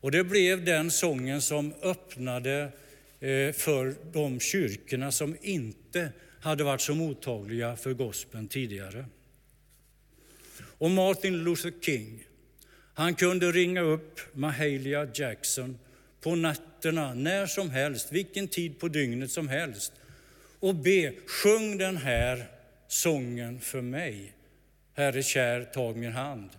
Och 0.00 0.10
det 0.10 0.24
blev 0.24 0.64
den 0.64 0.90
sången 0.90 1.42
som 1.42 1.74
öppnade 1.82 2.72
eh, 3.20 3.52
för 3.52 4.12
de 4.12 4.40
kyrkorna 4.40 5.12
som 5.12 5.36
inte 5.42 6.12
hade 6.40 6.64
varit 6.64 6.80
så 6.80 6.94
mottagliga 6.94 7.76
för 7.76 7.92
gospeln 7.92 8.48
tidigare. 8.48 9.04
Och 10.60 10.90
Martin 10.90 11.44
Luther 11.44 11.72
King, 11.80 12.24
han 12.98 13.14
kunde 13.14 13.52
ringa 13.52 13.80
upp 13.80 14.20
Mahalia 14.32 15.08
Jackson 15.14 15.78
på 16.20 16.34
nätterna, 16.34 17.14
när 17.14 17.46
som 17.46 17.70
helst, 17.70 18.12
vilken 18.12 18.48
tid 18.48 18.78
på 18.80 18.88
dygnet 18.88 19.30
som 19.30 19.48
helst 19.48 19.92
och 20.60 20.74
be, 20.74 21.12
sjung 21.26 21.78
den 21.78 21.96
här 21.96 22.46
sången 22.88 23.60
för 23.60 23.80
mig. 23.80 24.32
Herre 24.94 25.22
kär, 25.22 25.64
tag 25.64 25.96
min 25.96 26.12
hand 26.12 26.50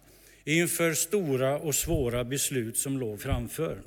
inför 0.44 0.94
stora 0.94 1.60
och 1.60 1.76
svåra 1.76 2.24
beslut 2.24 2.78
som 2.78 2.98
låg 2.98 3.22
framför. 3.22 3.78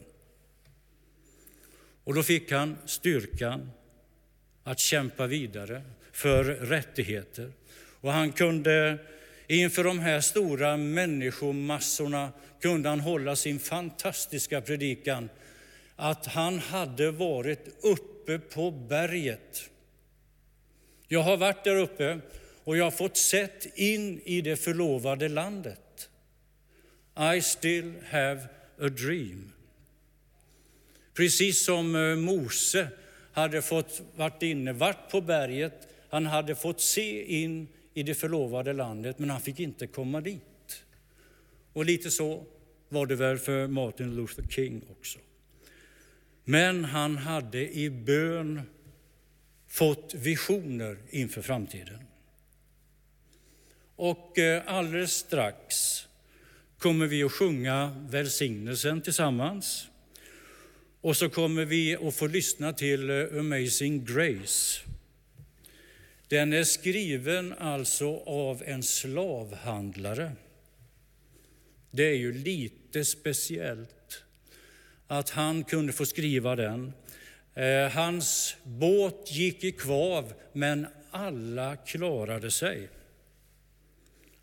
Och 2.05 2.15
då 2.15 2.23
fick 2.23 2.53
han 2.53 2.77
styrkan 2.87 3.71
att 4.65 4.79
kämpa 4.79 5.27
vidare 5.27 5.83
för 6.13 6.45
rättigheter. 6.45 7.53
Och 8.01 8.13
han 8.13 8.33
kunde 8.33 8.99
inför 9.57 9.85
de 9.85 9.99
här 9.99 10.21
stora 10.21 10.77
människomassorna 10.77 12.33
kunde 12.61 12.89
han 12.89 13.01
hålla 13.01 13.37
sin 13.37 13.59
fantastiska 13.59 14.61
predikan 14.61 15.29
att 15.97 16.27
han 16.27 16.59
hade 16.59 17.11
varit 17.11 17.69
uppe 17.83 18.39
på 18.39 18.71
berget. 18.71 19.71
Jag 21.09 21.23
har 21.23 21.37
varit 21.37 21.65
där 21.65 21.77
uppe 21.77 22.21
och 22.65 22.77
jag 22.77 22.85
har 22.85 22.91
fått 22.91 23.17
sett 23.17 23.79
in 23.79 24.21
i 24.25 24.41
det 24.41 24.57
förlovade 24.57 25.29
landet. 25.29 26.09
I 27.35 27.43
still 27.43 27.95
have 28.11 28.41
a 28.81 28.89
dream. 28.89 29.53
Precis 31.15 31.65
som 31.65 31.97
eh, 31.97 32.17
Mose 32.17 32.89
hade 33.33 33.63
fått 33.63 34.03
varit 34.17 34.43
inne, 34.43 34.73
varit 34.73 35.11
på 35.11 35.21
berget, 35.21 35.89
han 36.11 36.27
hade 36.27 36.55
fått 36.55 36.81
se 36.81 37.43
in 37.43 37.69
i 37.95 38.03
det 38.03 38.15
förlovade 38.15 38.73
landet, 38.73 39.19
men 39.19 39.31
han 39.31 39.41
fick 39.41 39.61
inte 39.61 39.87
komma 39.87 40.21
dit. 40.21 40.85
Och 41.73 41.85
lite 41.85 42.11
så 42.11 42.45
var 42.89 43.07
det 43.07 43.17
väl 43.17 43.39
för 43.39 43.67
Martin 43.67 44.17
Luther 44.17 44.45
King 44.49 44.85
också. 44.91 45.19
Men 46.45 46.85
han 46.85 47.17
hade 47.17 47.77
i 47.77 47.91
bön 47.91 48.63
fått 49.69 50.15
visioner 50.15 50.97
inför 51.11 51.43
framtiden. 51.43 51.99
Och 53.97 54.39
eh, 54.39 54.63
alldeles 54.67 55.13
strax 55.13 55.75
kommer 56.79 57.07
vi 57.07 57.23
att 57.23 57.33
sjunga 57.33 58.07
välsignelsen 58.11 59.03
tillsammans. 59.03 59.87
Och 61.01 61.17
så 61.17 61.29
kommer 61.29 61.65
vi 61.65 61.97
att 61.97 62.15
få 62.15 62.27
lyssna 62.27 62.73
till 62.73 63.11
eh, 63.11 63.39
Amazing 63.39 64.05
Grace. 64.05 64.81
Den 66.33 66.53
är 66.53 66.65
skriven 66.65 67.55
alltså 67.59 68.17
av 68.27 68.63
en 68.67 68.83
slavhandlare. 68.83 70.33
Det 71.91 72.03
är 72.03 72.15
ju 72.15 72.33
lite 72.33 73.05
speciellt 73.05 74.23
att 75.07 75.31
han 75.31 75.65
kunde 75.65 75.93
få 75.93 76.07
skriva 76.07 76.57
den. 76.57 76.93
Eh, 77.55 77.89
hans 77.89 78.57
båt 78.65 79.33
gick 79.33 79.65
i 79.65 79.73
kvav, 79.73 80.33
men 80.53 80.87
alla 81.11 81.77
klarade 81.77 82.51
sig. 82.51 82.89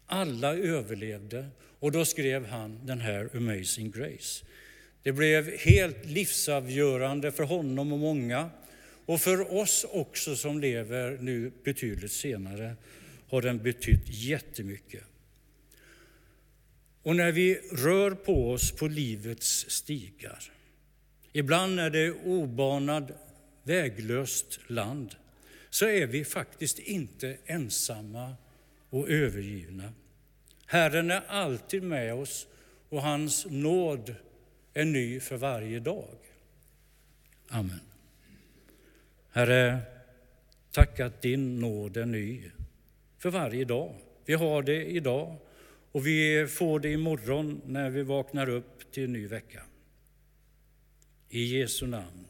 Alla 0.06 0.56
överlevde 0.56 1.48
och 1.80 1.92
då 1.92 2.06
skrev 2.06 2.46
han 2.46 2.86
den 2.86 3.00
här 3.00 3.30
Amazing 3.34 3.92
Grace. 3.92 4.46
Det 5.04 5.12
blev 5.12 5.58
helt 5.58 6.06
livsavgörande 6.06 7.32
för 7.32 7.44
honom 7.44 7.94
och 7.94 8.00
många 8.00 8.50
och 9.10 9.22
för 9.22 9.54
oss 9.54 9.86
också 9.92 10.36
som 10.36 10.60
lever 10.60 11.18
nu 11.22 11.52
betydligt 11.64 12.12
senare 12.12 12.76
har 13.30 13.42
den 13.42 13.64
betytt 13.64 14.04
jättemycket. 14.06 15.04
Och 17.04 17.16
när 17.16 17.32
vi 17.32 17.56
rör 17.56 18.12
på 18.12 18.52
oss 18.52 18.72
på 18.72 18.88
livets 18.88 19.70
stigar, 19.70 20.52
ibland 21.34 21.80
är 21.80 21.90
det 21.90 22.12
obanad, 22.12 23.14
väglöst 23.64 24.60
land, 24.68 25.16
så 25.70 25.86
är 25.86 26.08
vi 26.08 26.26
faktiskt 26.26 26.80
inte 26.80 27.38
ensamma 27.46 28.36
och 28.90 29.10
övergivna. 29.10 29.94
Herren 30.66 31.12
är 31.12 31.22
alltid 31.28 31.84
med 31.84 32.14
oss 32.14 32.48
och 32.90 33.02
hans 33.02 33.46
nåd 33.50 34.16
är 34.74 34.86
ny 34.86 35.20
för 35.20 35.38
varje 35.38 35.80
dag. 35.80 36.18
Amen. 37.48 37.89
Herre, 39.32 39.80
tack 40.72 41.00
att 41.00 41.22
din 41.22 41.60
nåd 41.60 41.98
är 41.98 42.06
ny 42.06 42.52
för 43.18 43.30
varje 43.30 43.66
dag. 43.66 43.96
Vi 44.26 44.34
har 44.34 44.64
det 44.64 44.86
idag 44.86 45.38
och 45.92 46.08
vi 46.08 46.48
får 46.48 46.80
det 46.80 46.92
imorgon 46.92 47.62
när 47.66 47.90
vi 47.90 48.04
vaknar 48.04 48.50
upp 48.50 48.92
till 48.92 49.04
en 49.04 49.14
ny 49.14 49.28
vecka. 49.28 49.64
I 51.30 51.60
Jesu 51.60 51.88
namn. 51.88 52.29